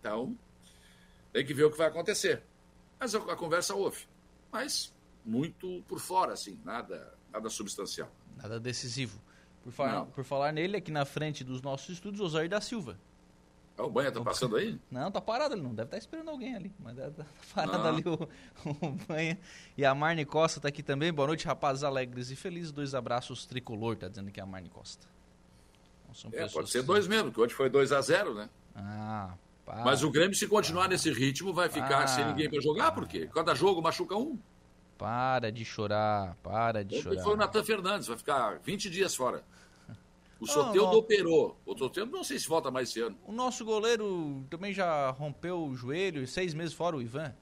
[0.00, 0.36] Então,
[1.32, 2.42] tem que ver o que vai acontecer.
[2.98, 4.06] Mas a, a conversa houve.
[4.50, 4.94] Mas
[5.24, 8.10] muito por fora, assim, nada, nada substancial.
[8.36, 9.20] Nada decisivo.
[9.62, 12.98] Por falar, por falar nele, aqui na frente dos nossos estúdios, Osório da Silva.
[13.76, 14.80] Ah, o Banha tá passando aí?
[14.90, 15.74] Não, tá parado ali, não.
[15.74, 16.72] Deve estar tá esperando alguém ali.
[16.78, 18.28] Mas tá parado ali o,
[18.64, 19.38] o Banha.
[19.76, 21.12] E a Marne Costa tá aqui também.
[21.12, 22.72] Boa noite, rapazes alegres e felizes.
[22.72, 25.06] Dois abraços tricolor, tá dizendo que é a Marne Costa.
[26.24, 28.48] Então, é, pode ser dois mesmo, que hoje foi 2 a 0 né?
[28.74, 29.34] Ah,
[29.66, 30.90] Mas o Grêmio, se continuar para.
[30.92, 32.06] nesse ritmo, vai ficar para.
[32.06, 33.28] sem ninguém para jogar, por quê?
[33.32, 34.38] Cada jogo machuca um.
[34.96, 37.22] Para de chorar, para de chorar.
[37.22, 39.44] Foi o Natan Fernandes, vai ficar 20 dias fora.
[40.38, 41.58] O Soteldo operou.
[41.64, 43.18] O Soteldo não sei se volta mais esse ano.
[43.24, 47.34] O nosso goleiro também já rompeu o joelho, seis meses fora o Ivan.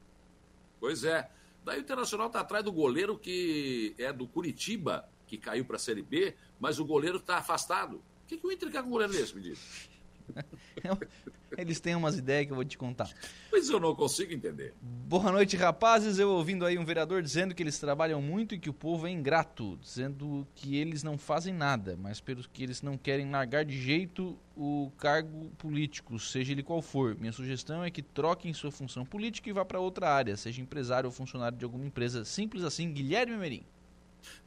[0.80, 1.28] Pois é.
[1.64, 5.78] Daí o Internacional está atrás do goleiro que é do Curitiba, que caiu para a
[5.78, 7.96] Série B, mas o goleiro está afastado.
[7.96, 9.88] O que, que o Inter quer com um goleiro desse, me diz?
[11.56, 13.08] Eles têm umas ideias que eu vou te contar.
[13.48, 14.74] Pois eu não consigo entender.
[14.80, 16.18] Boa noite, rapazes.
[16.18, 19.10] Eu ouvindo aí um vereador dizendo que eles trabalham muito e que o povo é
[19.10, 23.80] ingrato, dizendo que eles não fazem nada, mas pelos que eles não querem largar de
[23.80, 27.16] jeito o cargo político, seja ele qual for.
[27.16, 31.06] Minha sugestão é que troquem sua função política e vá para outra área, seja empresário
[31.06, 32.24] ou funcionário de alguma empresa.
[32.24, 33.64] Simples assim, Guilherme Merim.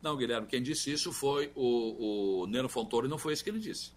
[0.01, 3.49] Não, Guilherme, quem disse isso foi o, o Neno Fontoura e não foi isso que
[3.49, 3.91] ele disse.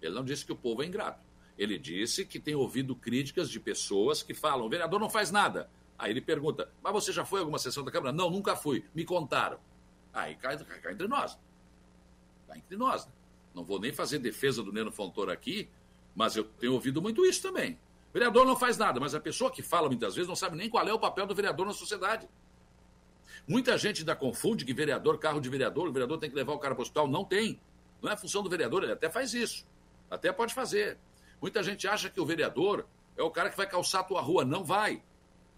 [0.00, 1.20] Ele não disse que o povo é ingrato.
[1.58, 5.70] Ele disse que tem ouvido críticas de pessoas que falam: o vereador não faz nada.
[5.98, 8.12] Aí ele pergunta: mas você já foi a alguma sessão da Câmara?
[8.12, 8.84] Não, nunca fui.
[8.94, 9.58] Me contaram.
[10.12, 11.38] Aí cai, cai, cai entre nós.
[12.46, 13.06] Cai entre nós.
[13.06, 13.12] Né?
[13.54, 15.68] Não vou nem fazer defesa do Neno Fontoura aqui,
[16.14, 17.78] mas eu tenho ouvido muito isso também.
[18.10, 20.68] O vereador não faz nada, mas a pessoa que fala muitas vezes não sabe nem
[20.68, 22.28] qual é o papel do vereador na sociedade.
[23.46, 26.58] Muita gente ainda confunde que vereador, carro de vereador, o vereador tem que levar o
[26.58, 27.06] cara para o hospital.
[27.06, 27.60] Não tem.
[28.02, 29.66] Não é função do vereador, ele até faz isso.
[30.10, 30.98] Até pode fazer.
[31.40, 32.86] Muita gente acha que o vereador
[33.16, 34.44] é o cara que vai calçar a tua rua.
[34.44, 35.02] Não vai.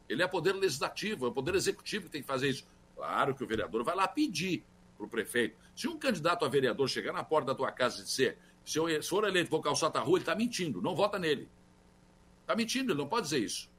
[0.09, 2.67] Ele é poder legislativo, é o poder executivo que tem que fazer isso.
[2.97, 4.65] Claro que o vereador vai lá pedir
[4.97, 5.57] para o prefeito.
[5.77, 9.03] Se um candidato a vereador chegar na porta da tua casa e dizer se eu
[9.03, 10.83] for eleito vou calçar a tua rua, ele está mentindo.
[10.83, 11.49] Não vota nele.
[12.43, 13.71] Está mentindo, ele não pode dizer isso.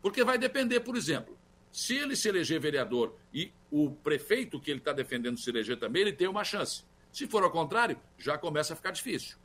[0.00, 1.36] Porque vai depender, por exemplo,
[1.72, 6.02] se ele se eleger vereador e o prefeito que ele está defendendo se eleger também,
[6.02, 6.84] ele tem uma chance.
[7.12, 9.36] Se for ao contrário, já começa a ficar difícil.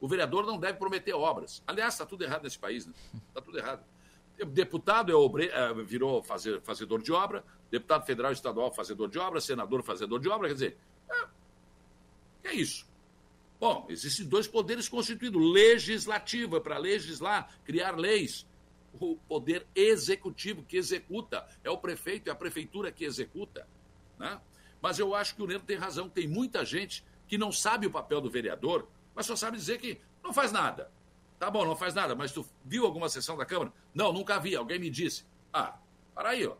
[0.00, 1.62] O vereador não deve prometer obras.
[1.66, 2.92] Aliás, está tudo errado nesse país, né?
[3.28, 3.84] Está tudo errado.
[4.48, 5.48] Deputado é obre...
[5.48, 10.20] É, virou fazer, fazedor de obra, deputado federal e estadual fazedor de obra, senador fazedor
[10.20, 10.78] de obra, quer dizer,
[11.10, 12.86] é, é isso.
[13.58, 18.46] Bom, existem dois poderes constituídos: legislativo, é para legislar, criar leis.
[19.00, 23.66] O poder executivo que executa é o prefeito, é a prefeitura que executa.
[24.18, 24.40] Né?
[24.80, 27.90] Mas eu acho que o Neno tem razão, tem muita gente que não sabe o
[27.90, 30.90] papel do vereador, mas só sabe dizer que não faz nada.
[31.38, 33.72] Tá bom, não faz nada, mas tu viu alguma sessão da Câmara?
[33.94, 35.26] Não, nunca vi, alguém me disse.
[35.52, 35.76] Ah,
[36.14, 36.56] para aí, ó.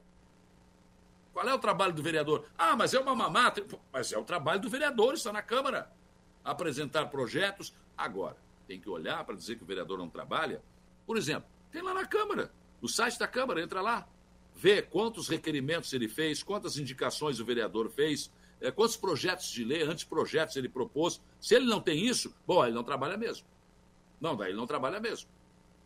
[1.33, 2.47] Qual é o trabalho do vereador?
[2.57, 3.65] Ah, mas é uma mamata.
[3.93, 5.91] Mas é o trabalho do vereador, está na Câmara.
[6.45, 7.75] Apresentar projetos.
[7.97, 8.37] Agora,
[8.69, 10.63] tem que olhar para dizer que o vereador não trabalha.
[11.07, 14.07] Por exemplo, tem lá na Câmara, no site da Câmara, entra lá.
[14.55, 18.31] Vê quantos requerimentos ele fez, quantas indicações o vereador fez,
[18.61, 21.21] é, quantos projetos de lei, anteprojetos ele propôs.
[21.41, 23.47] Se ele não tem isso, bom, ele não trabalha mesmo.
[24.21, 25.29] Não, daí ele não trabalha mesmo.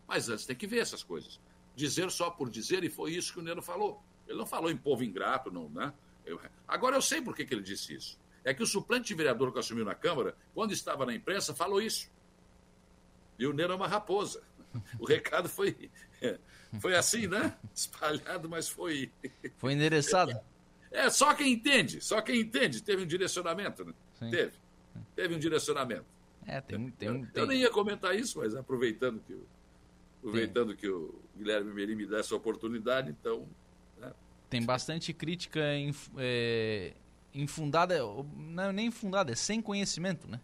[0.07, 1.39] Mas antes tem que ver essas coisas.
[1.75, 4.03] Dizer só por dizer, e foi isso que o Neno falou.
[4.27, 5.93] Ele não falou em povo ingrato, não, né?
[6.25, 8.19] Eu, agora eu sei por que, que ele disse isso.
[8.43, 12.09] É que o suplente vereador que assumiu na Câmara, quando estava na imprensa, falou isso.
[13.37, 14.43] E o Neno é uma raposa.
[14.99, 15.89] O recado foi,
[16.79, 17.57] foi assim, né?
[17.73, 19.11] Espalhado, mas foi.
[19.57, 20.39] Foi endereçado.
[20.91, 22.81] É, só quem entende, só quem entende.
[22.81, 23.93] Teve um direcionamento, né?
[24.31, 24.53] Teve.
[25.15, 26.05] Teve um direcionamento.
[26.45, 27.43] É, tem, tem, eu, tem.
[27.43, 29.39] eu nem ia comentar isso, mas aproveitando que,
[30.17, 33.47] aproveitando que o Guilherme Merim me dá essa oportunidade, então.
[33.99, 34.11] Né?
[34.49, 35.59] Tem bastante crítica
[36.17, 36.93] é,
[37.33, 37.99] infundada,
[38.35, 40.41] não é nem infundada, é sem conhecimento, né?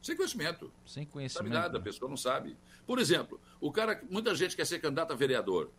[0.00, 0.72] Sem conhecimento.
[0.86, 1.44] Sem conhecimento.
[1.44, 1.78] Não sabe nada, né?
[1.78, 2.56] a pessoa não sabe.
[2.86, 5.70] Por exemplo, o cara, muita gente quer ser candidato a vereador.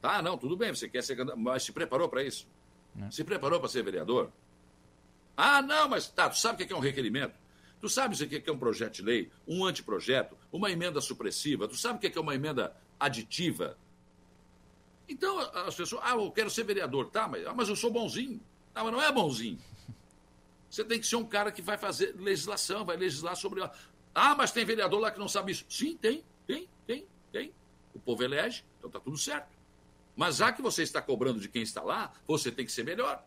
[0.00, 2.46] Tá, não, tudo bem, você quer ser candidato, mas se preparou para isso?
[3.00, 3.10] É.
[3.10, 4.30] Se preparou para ser vereador?
[5.36, 7.34] Ah, não, mas tá, tu sabe o que é um requerimento?
[7.80, 11.66] Tu sabe o que é um projeto de lei, um anteprojeto, uma emenda supressiva?
[11.66, 13.76] Tu sabe o que é uma emenda aditiva?
[15.08, 18.40] Então, as pessoas, ah, eu quero ser vereador, tá, mas, ah, mas eu sou bonzinho.
[18.74, 19.58] Ah, mas não é bonzinho.
[20.70, 23.62] Você tem que ser um cara que vai fazer legislação, vai legislar sobre.
[24.14, 25.64] Ah, mas tem vereador lá que não sabe isso.
[25.68, 27.52] Sim, tem, tem, tem, tem.
[27.92, 29.48] O povo elege, então tá tudo certo.
[30.14, 33.24] Mas já que você está cobrando de quem está lá, você tem que ser melhor.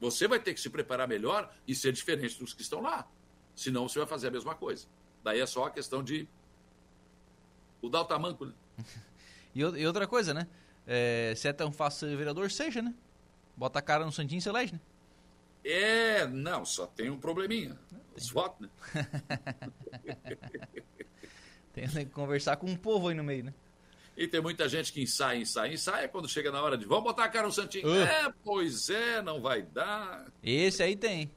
[0.00, 3.08] Você vai ter que se preparar melhor e ser diferente dos que estão lá.
[3.54, 4.86] Senão você vai fazer a mesma coisa.
[5.22, 6.28] Daí é só a questão de
[7.82, 8.46] mudar o tamanco.
[8.46, 8.52] Né?
[9.54, 10.46] e, outra coisa, né?
[10.86, 12.94] É, se é tão fácil ser vereador, seja, né?
[13.56, 14.80] Bota a cara no Santinho e elege, né?
[15.64, 17.76] É, não, só tem um probleminha.
[18.14, 18.68] Os votos, né?
[21.72, 23.54] tem que conversar com o povo aí no meio, né?
[24.16, 27.24] E tem muita gente que ensaia, ensaia, ensaia, quando chega na hora de vamos botar
[27.24, 27.86] a cara no Santinho.
[27.86, 28.02] Uh.
[28.02, 30.26] É, pois é, não vai dar.
[30.42, 31.30] Esse aí tem.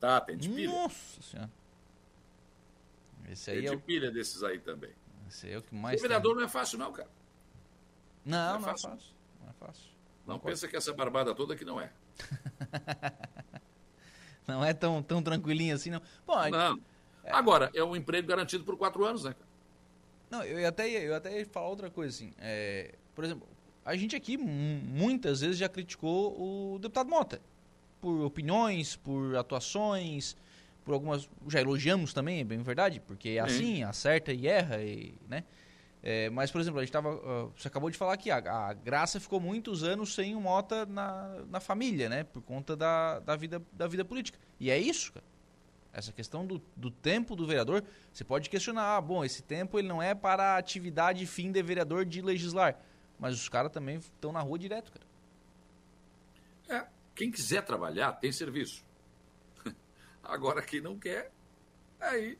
[0.00, 0.72] Tá, tem de pilha.
[0.72, 1.50] Nossa senhora.
[3.30, 4.90] Esse aí tem é de pilha desses aí também.
[5.28, 6.00] Esse é o que mais.
[6.00, 7.08] O vereador não é fácil, não, cara.
[8.24, 8.90] Não, não, não é, fácil.
[8.90, 9.14] fácil.
[9.40, 9.90] Não é fácil.
[10.26, 11.92] Não, não pensa que essa barbada toda que não é.
[14.48, 16.02] não é tão, tão tranquilinho assim, não.
[16.26, 16.80] Bom, não.
[17.22, 17.32] É...
[17.32, 19.43] Agora, é um emprego garantido por quatro anos, né, cara?
[20.30, 22.32] Não, eu até, eu até ia falar outra coisa, assim.
[22.38, 23.46] É, por exemplo,
[23.84, 27.40] a gente aqui muitas vezes já criticou o deputado Mota.
[28.00, 30.36] Por opiniões, por atuações,
[30.84, 31.28] por algumas.
[31.48, 35.44] Já elogiamos também, é bem verdade, porque é assim, acerta e erra, e, né?
[36.06, 37.14] É, mas, por exemplo, a gente tava.
[37.14, 40.84] Uh, você acabou de falar que a, a, Graça ficou muitos anos sem o Mota
[40.84, 42.24] na, na família, né?
[42.24, 44.38] Por conta da, da, vida, da vida política.
[44.60, 45.24] E é isso, cara.
[45.94, 49.86] Essa questão do, do tempo do vereador, você pode questionar, ah, bom, esse tempo ele
[49.86, 52.76] não é para a atividade fim de vereador de legislar.
[53.18, 55.06] Mas os caras também estão na rua direto, cara.
[56.68, 58.84] É, quem quiser trabalhar tem serviço.
[60.20, 61.30] Agora quem não quer,
[62.00, 62.36] aí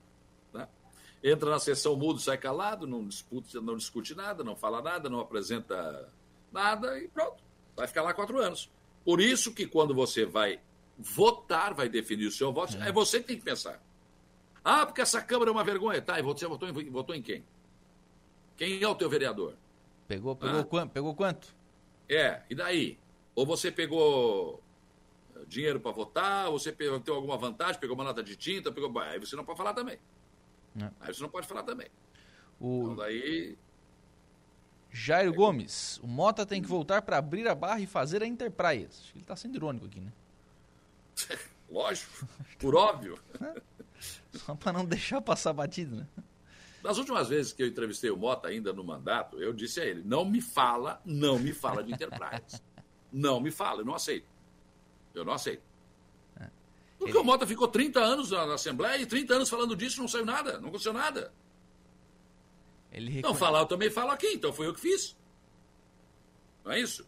[1.24, 5.20] entra na sessão mudo, sai calado, não discute, não discute nada, não fala nada, não
[5.20, 6.12] apresenta
[6.52, 7.42] nada e pronto.
[7.74, 8.70] Vai ficar lá quatro anos.
[9.04, 10.60] Por isso que quando você vai
[10.98, 13.82] votar, vai definir o seu voto, é, é você que tem que pensar.
[14.64, 16.00] Ah, porque essa Câmara é uma vergonha.
[16.00, 17.44] Tá, e você votou em, votou em quem?
[18.56, 19.54] Quem é o teu vereador?
[20.08, 20.64] Pegou, pegou, ah.
[20.64, 21.54] quanto, pegou quanto?
[22.08, 22.98] É, e daí?
[23.34, 24.62] Ou você pegou
[25.46, 28.98] dinheiro para votar, ou você pegou, tem alguma vantagem, pegou uma nota de tinta, pegou.
[29.00, 29.98] Aí você não pode falar também.
[30.80, 30.90] É.
[31.00, 31.88] Aí você não pode falar também.
[32.58, 32.84] O...
[32.84, 33.58] Então daí.
[34.90, 35.34] Jairo é...
[35.34, 39.00] Gomes, o Mota tem que voltar para abrir a barra e fazer a Enterprise.
[39.00, 40.12] Acho que ele está sendo irônico aqui, né?
[41.70, 43.18] Lógico, por óbvio.
[44.32, 46.06] Só para não deixar passar batido, né?
[46.82, 50.02] Das últimas vezes que eu entrevistei o Mota, ainda no mandato, eu disse a ele:
[50.04, 52.60] não me fala, não me fala de Enterprise.
[53.10, 54.26] não me fala, eu não aceito.
[55.14, 55.62] Eu não aceito.
[56.98, 57.18] Porque ele...
[57.18, 60.24] o Mota ficou 30 anos na, na, Assembleia e 30 anos falando disso não saiu
[60.24, 61.32] nada, não aconteceu nada.
[62.92, 65.16] Ele Não, falar eu também falo aqui, então foi eu que fiz.
[66.64, 67.06] Não é isso?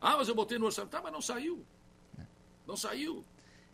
[0.00, 0.90] Ah, mas eu botei no orçamento.
[0.90, 1.64] Tá, mas não saiu.
[2.70, 3.24] Não saiu.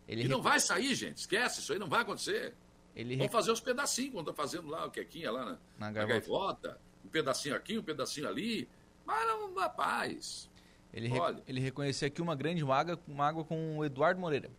[0.07, 1.17] Ele e não vai sair, gente.
[1.17, 2.55] Esquece, isso aí não vai acontecer.
[2.95, 6.05] Ele Vamos fazer os pedacinhos, quando está fazendo lá o quequinha lá na, na, na
[6.05, 6.79] gaivota.
[7.05, 8.67] Um pedacinho aqui, um pedacinho ali.
[9.05, 10.49] Mas não, rapaz.
[10.91, 11.43] Ele, Olha.
[11.47, 14.49] ele reconheceu aqui uma grande mágoa, mágoa com o Eduardo Moreira.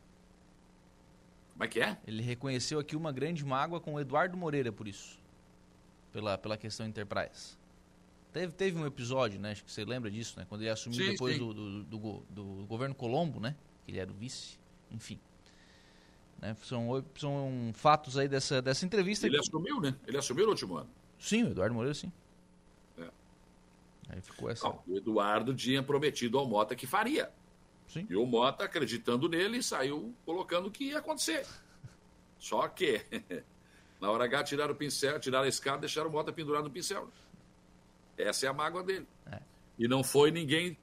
[1.54, 1.98] Como é que é?
[2.06, 5.18] Ele reconheceu aqui uma grande mágoa com o Eduardo Moreira por isso.
[6.12, 7.58] Pela, pela questão Enterprise.
[8.32, 9.50] Teve, teve um episódio, né?
[9.50, 10.46] Acho que você lembra disso, né?
[10.48, 11.40] Quando ele assumiu sim, depois sim.
[11.40, 13.56] Do, do, do, do, governo Colombo, né?
[13.88, 14.58] Que ele era o vice.
[14.90, 15.18] Enfim.
[16.38, 16.54] Né?
[16.62, 19.26] São, são fatos aí dessa, dessa entrevista.
[19.26, 19.40] Ele que...
[19.40, 19.96] assumiu, né?
[20.06, 20.90] Ele assumiu no último ano.
[21.18, 22.12] Sim, o Eduardo Moreira, sim.
[22.98, 23.08] É.
[24.10, 24.68] Aí ficou essa.
[24.68, 27.32] Não, o Eduardo tinha prometido ao Mota que faria.
[27.86, 28.06] Sim.
[28.10, 31.46] E o Mota, acreditando nele, saiu colocando o que ia acontecer.
[32.38, 33.06] Só que,
[33.98, 37.08] na hora H, tiraram o pincel, tiraram a escada, deixaram o Mota pendurado no pincel.
[38.18, 39.08] Essa é a mágoa dele.
[39.32, 39.40] É.
[39.78, 40.76] E não foi ninguém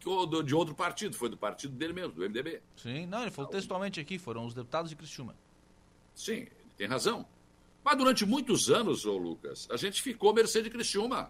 [0.46, 2.62] de outro partido, foi do partido dele mesmo, do MDB.
[2.78, 5.36] Sim, não, ele falou textualmente aqui, foram os deputados de Criciúma.
[6.14, 7.28] Sim, ele tem razão.
[7.84, 11.30] Mas durante muitos anos, ô Lucas, a gente ficou mercê de Criciúma.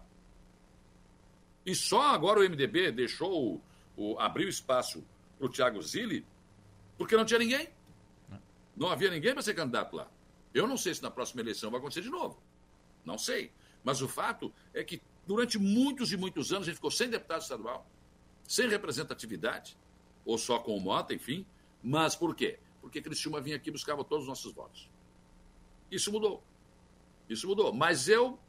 [1.65, 3.61] E só agora o MDB deixou, o,
[3.97, 5.03] o abriu espaço
[5.39, 6.23] para o Thiago Zilli,
[6.97, 7.67] porque não tinha ninguém.
[8.77, 10.07] Não havia ninguém para ser candidato lá.
[10.53, 12.39] Eu não sei se na próxima eleição vai acontecer de novo.
[13.03, 13.51] Não sei.
[13.83, 17.89] Mas o fato é que durante muitos e muitos anos gente ficou sem deputado estadual,
[18.47, 19.77] sem representatividade,
[20.25, 21.45] ou só com o Mota, enfim.
[21.81, 22.59] Mas por quê?
[22.81, 24.89] Porque Criciúma vinha aqui e buscava todos os nossos votos.
[25.89, 26.43] Isso mudou.
[27.29, 27.73] Isso mudou.
[27.73, 28.39] Mas eu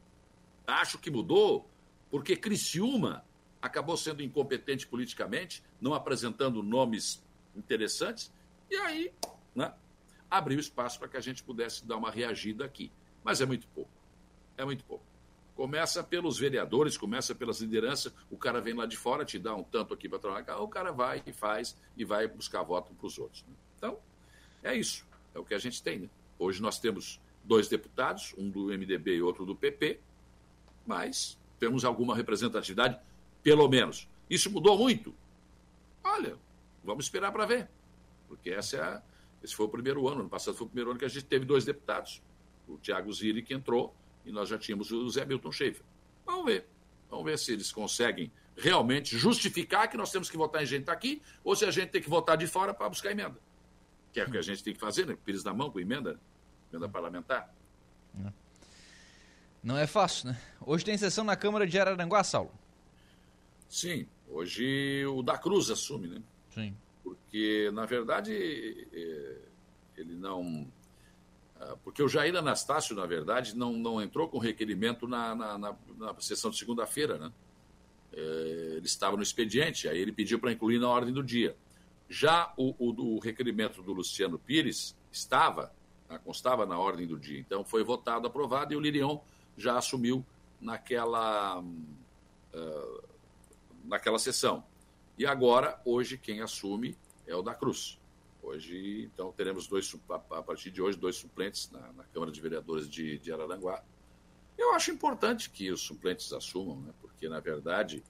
[0.65, 1.69] acho que mudou
[2.09, 3.25] porque Criciúma
[3.61, 7.23] acabou sendo incompetente politicamente, não apresentando nomes
[7.55, 8.31] interessantes,
[8.69, 9.11] e aí
[9.55, 9.73] né,
[10.29, 12.91] abriu espaço para que a gente pudesse dar uma reagida aqui.
[13.23, 13.91] Mas é muito pouco.
[14.55, 15.06] É muito pouco.
[15.57, 19.63] Começa pelos vereadores, começa pelas lideranças, o cara vem lá de fora, te dá um
[19.63, 23.17] tanto aqui para trabalhar, o cara vai e faz e vai buscar voto para os
[23.17, 23.41] outros.
[23.41, 23.55] Né?
[23.75, 23.97] Então,
[24.63, 25.03] é isso.
[25.33, 25.97] É o que a gente tem.
[25.97, 26.09] Né?
[26.37, 29.99] Hoje nós temos dois deputados, um do MDB e outro do PP,
[30.85, 32.99] mas temos alguma representatividade
[33.41, 34.07] pelo menos.
[34.29, 35.11] Isso mudou muito?
[36.03, 36.37] Olha,
[36.83, 37.67] vamos esperar para ver.
[38.27, 39.01] Porque essa é a,
[39.41, 40.19] esse foi o primeiro ano.
[40.19, 42.21] Ano passado foi o primeiro ano que a gente teve dois deputados.
[42.67, 43.95] O Tiago Zilli, que entrou,
[44.27, 45.83] e nós já tínhamos o Zé Milton Schaefer.
[46.25, 46.67] Vamos ver.
[47.09, 50.91] Vamos ver se eles conseguem realmente justificar que nós temos que votar em gente tá
[50.91, 53.39] aqui, ou se a gente tem que votar de fora para buscar emenda.
[54.11, 55.17] Que é o que a gente tem que fazer, né?
[55.23, 56.19] Pires na mão com emenda,
[56.71, 57.53] emenda parlamentar.
[59.63, 60.41] Não é fácil, né?
[60.65, 62.51] Hoje tem sessão na Câmara de Araranguá, Saulo.
[63.69, 66.21] Sim, hoje o da Cruz assume, né?
[66.53, 66.75] Sim.
[67.03, 69.37] Porque, na verdade, é,
[69.97, 70.71] ele não.
[71.59, 75.75] Ah, porque o Jair Anastácio, na verdade, não, não entrou com requerimento na, na, na,
[75.97, 77.31] na sessão de segunda-feira, né?
[78.13, 78.19] É,
[78.77, 81.55] ele estava no expediente, aí ele pediu para incluir na ordem do dia.
[82.09, 85.73] Já o, o, o requerimento do Luciano Pires estava,
[86.09, 87.39] né, constava na ordem do dia.
[87.39, 89.19] Então foi votado, aprovado, e o Lirion
[89.57, 90.25] já assumiu
[90.61, 93.03] naquela, uh,
[93.83, 94.63] naquela sessão.
[95.17, 97.99] E agora, hoje, quem assume é o da Cruz.
[98.41, 102.89] Hoje, então, teremos dois, a partir de hoje, dois suplentes na, na Câmara de Vereadores
[102.89, 103.83] de, de Araranguá.
[104.57, 106.93] Eu acho importante que os suplentes assumam, né?
[107.01, 108.03] porque, na verdade,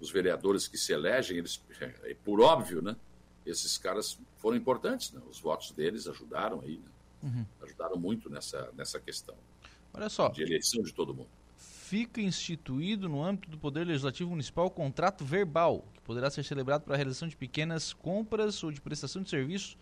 [0.00, 2.96] os vereadores que se elegem, eles, é, por óbvio, né?
[3.44, 5.12] esses caras foram importantes.
[5.12, 5.20] Né?
[5.28, 6.90] Os votos deles ajudaram aí, né?
[7.22, 7.46] uhum.
[7.62, 9.36] ajudaram muito nessa, nessa questão.
[9.92, 10.28] Olha só.
[10.28, 11.30] De eleição de todo mundo.
[11.90, 16.84] Fica instituído no âmbito do Poder Legislativo Municipal o contrato verbal, que poderá ser celebrado
[16.84, 19.76] para a realização de pequenas compras ou de prestação de serviços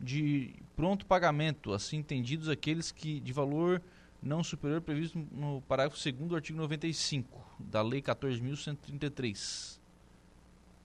[0.00, 3.80] de pronto pagamento, assim entendidos aqueles que de valor
[4.20, 9.78] não superior previsto no parágrafo 2 do artigo 95 da Lei 14.133.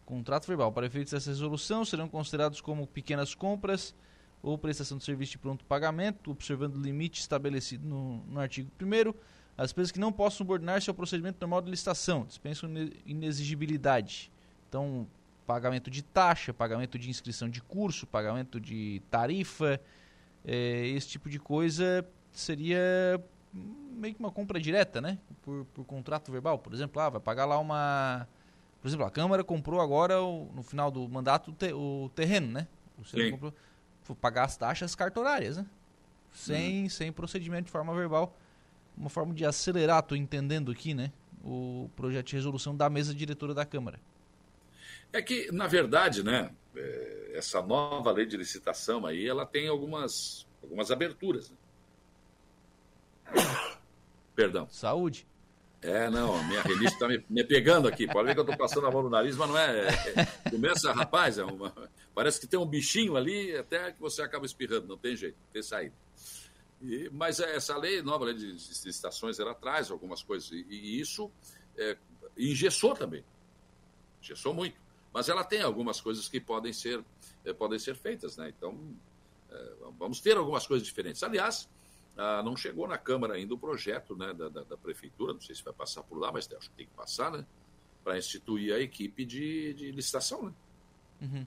[0.06, 0.72] Contrato verbal.
[0.72, 3.96] Para efeitos dessa resolução, serão considerados como pequenas compras
[4.44, 9.41] ou prestação de serviço de pronto pagamento, observando o limite estabelecido no, no artigo 1
[9.58, 12.70] as despesas que não possam subordinar-se ao procedimento normal de licitação, dispensam
[13.06, 14.32] inexigibilidade.
[14.68, 15.08] Então,
[15.46, 19.80] pagamento de taxa, pagamento de inscrição de curso, pagamento de tarifa,
[20.46, 22.80] é, esse tipo de coisa seria
[23.54, 25.18] meio que uma compra direta, né?
[25.42, 26.58] Por, por contrato verbal.
[26.58, 28.28] Por exemplo, ah, vai pagar lá uma.
[28.82, 32.68] Por exemplo, a Câmara comprou agora, no final do mandato, o terreno, né?
[32.98, 33.54] Você comprou
[34.20, 35.66] pagar as taxas cartorárias, né?
[36.34, 36.90] Sem, uhum.
[36.90, 38.36] sem procedimento de forma verbal.
[39.02, 41.12] Uma forma de acelerar, estou entendendo aqui, né?
[41.44, 44.00] O projeto de resolução da mesa diretora da Câmara.
[45.12, 46.52] É que, na verdade, né?
[46.76, 51.50] É, essa nova lei de licitação aí, ela tem algumas, algumas aberturas.
[51.50, 51.58] Né?
[54.36, 54.68] Perdão.
[54.70, 55.26] Saúde.
[55.82, 58.06] É, não, a minha rinite está me, me, pegando aqui.
[58.06, 59.88] Pode ver que eu estou passando a mão no nariz, mas não é.
[59.88, 59.90] é,
[60.46, 61.74] é começa, rapaz, é uma,
[62.14, 65.64] parece que tem um bichinho ali, até que você acaba espirrando, não tem jeito, tem
[65.64, 65.96] saída.
[66.82, 71.32] E, mas essa lei, nova lei de licitações, ela traz algumas coisas, e, e isso
[71.78, 71.98] é,
[72.38, 73.24] engessou também.
[74.22, 74.80] Engessou muito.
[75.14, 77.04] Mas ela tem algumas coisas que podem ser,
[77.46, 78.50] é, podem ser feitas, né?
[78.50, 78.80] Então,
[79.50, 81.22] é, vamos ter algumas coisas diferentes.
[81.22, 81.70] Aliás,
[82.18, 85.56] ah, não chegou na Câmara ainda o projeto né, da, da, da, Prefeitura, não sei
[85.56, 87.46] se vai passar por lá, mas acho que tem que passar, né?
[88.04, 90.54] Para instituir a equipe de, de licitação, né?
[91.22, 91.46] Uhum.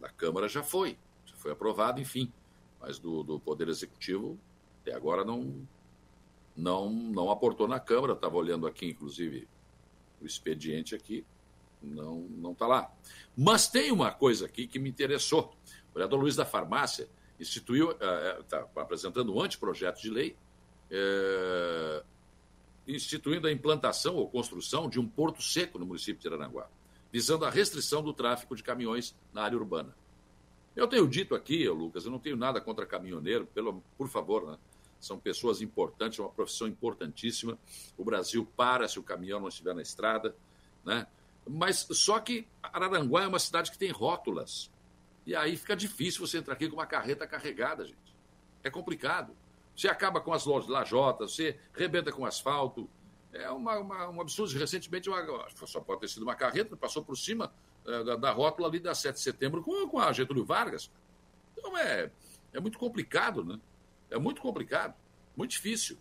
[0.00, 2.32] Da Câmara já foi, já foi aprovado, enfim.
[2.80, 4.38] Mas do, do Poder Executivo,
[4.82, 5.66] até agora não,
[6.56, 8.12] não, não aportou na Câmara.
[8.12, 9.48] Estava olhando aqui, inclusive,
[10.20, 11.24] o expediente aqui,
[11.80, 12.92] não não está lá.
[13.36, 15.54] Mas tem uma coisa aqui que me interessou.
[15.90, 17.08] O vereador Luiz da Farmácia
[17.38, 20.36] instituiu, está uh, apresentando um anteprojeto de lei,
[20.90, 22.04] uh,
[22.86, 26.68] instituindo a implantação ou construção de um porto seco no município de Aranguá,
[27.12, 29.94] visando a restrição do tráfego de caminhões na área urbana.
[30.74, 34.58] Eu tenho dito aqui, Lucas, eu não tenho nada contra caminhoneiro, pelo, por favor, né?
[35.02, 37.58] São pessoas importantes, é uma profissão importantíssima.
[37.98, 40.34] O Brasil para se o caminhão não estiver na estrada,
[40.84, 41.08] né?
[41.44, 44.70] Mas só que Araranguá é uma cidade que tem rótulas.
[45.26, 48.16] E aí fica difícil você entrar aqui com uma carreta carregada, gente.
[48.62, 49.36] É complicado.
[49.76, 52.88] Você acaba com as lajotas, você rebenta com asfalto.
[53.32, 54.56] É uma, uma, um absurdo.
[54.56, 57.52] Recentemente, uma, só pode ter sido uma carreta, passou por cima
[57.84, 60.88] uh, da, da, rótula ali da 7 de setembro com, com a Getúlio Vargas.
[61.58, 62.08] Então é,
[62.52, 63.58] é muito complicado, né?
[64.12, 64.94] É muito complicado,
[65.36, 65.98] muito difícil.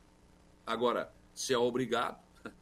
[0.66, 2.18] Agora, se é obrigado.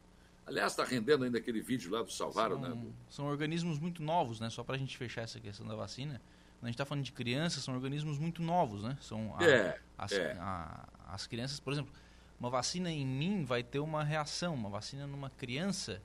[0.46, 2.92] Aliás, está rendendo ainda aquele vídeo lá do Salvaro, são, né?
[3.08, 4.50] São organismos muito novos, né?
[4.50, 6.20] Só para a gente fechar essa questão da vacina.
[6.58, 8.96] Quando a gente está falando de crianças, são organismos muito novos, né?
[9.00, 10.36] São a, é, as, é.
[10.40, 11.92] A, as crianças, por exemplo,
[12.40, 16.02] uma vacina em mim vai ter uma reação, uma vacina numa criança,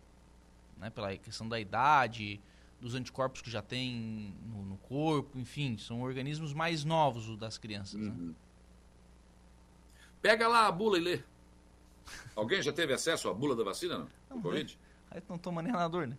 [0.77, 0.89] né?
[0.89, 2.39] Pela questão da idade,
[2.79, 7.99] dos anticorpos que já tem no, no corpo, enfim, são organismos mais novos das crianças.
[7.99, 8.09] Né?
[8.09, 8.27] Uhum.
[8.27, 8.33] Né?
[10.21, 11.23] Pega lá a bula e lê.
[12.35, 14.09] Alguém já teve acesso à bula da vacina, não?
[14.29, 14.77] não Covid?
[15.09, 16.17] Aí não toma nem na dor, né?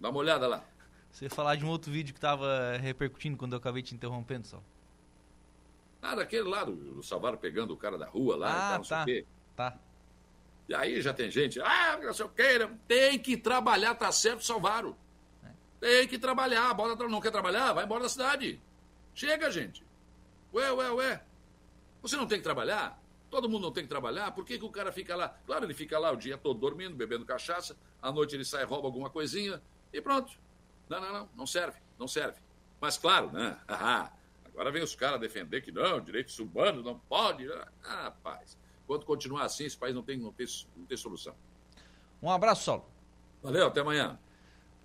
[0.00, 0.64] Dá uma olhada lá.
[1.10, 4.60] Você falar de um outro vídeo que estava repercutindo quando eu acabei te interrompendo, só.
[6.04, 8.84] Ah, daquele lá, do, Salvaro pegando o cara da rua lá ah, e tal, não
[8.84, 9.26] tá, sei o quê.
[9.56, 9.78] Tá.
[10.68, 14.44] E aí já tem gente, ah, não sei o quê, tem que trabalhar, tá certo,
[14.44, 14.94] Salvaro.
[15.42, 15.48] É.
[15.80, 17.72] Tem que trabalhar, bora, não quer trabalhar?
[17.72, 18.60] Vai embora da cidade.
[19.14, 19.82] Chega, gente.
[20.52, 21.24] Ué, ué, ué.
[22.02, 23.02] Você não tem que trabalhar?
[23.30, 25.34] Todo mundo não tem que trabalhar, por que, que o cara fica lá?
[25.46, 28.88] Claro, ele fica lá o dia todo dormindo, bebendo cachaça, à noite ele sai, rouba
[28.88, 30.38] alguma coisinha e pronto.
[30.86, 32.38] Não, não, não, não serve, não serve.
[32.78, 33.56] Mas claro, né?
[34.54, 37.46] agora vem os caras defender que não, direitos humanos não pode.
[37.52, 40.46] Ah, rapaz, enquanto continuar assim, esse país não tem, não tem,
[40.76, 41.34] não tem solução.
[42.22, 42.86] Um abraço, Saulo.
[43.42, 44.18] Valeu, até amanhã.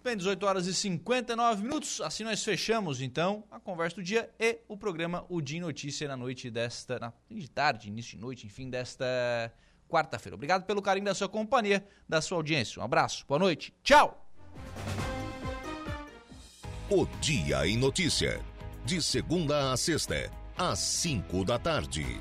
[0.04, 2.02] Bem, 18 horas e 59 minutos.
[2.02, 6.18] Assim nós fechamos, então, a conversa do dia e o programa O Dia Notícia na
[6.18, 6.98] noite desta.
[7.00, 9.06] Na, de tarde, início de noite, enfim, desta
[9.90, 10.36] quarta-feira.
[10.36, 12.82] Obrigado pelo carinho da sua companhia, da sua audiência.
[12.82, 14.26] Um abraço, boa noite, tchau!
[16.90, 18.42] O Dia em Notícia.
[18.86, 22.20] De segunda a sexta, às 5 da tarde.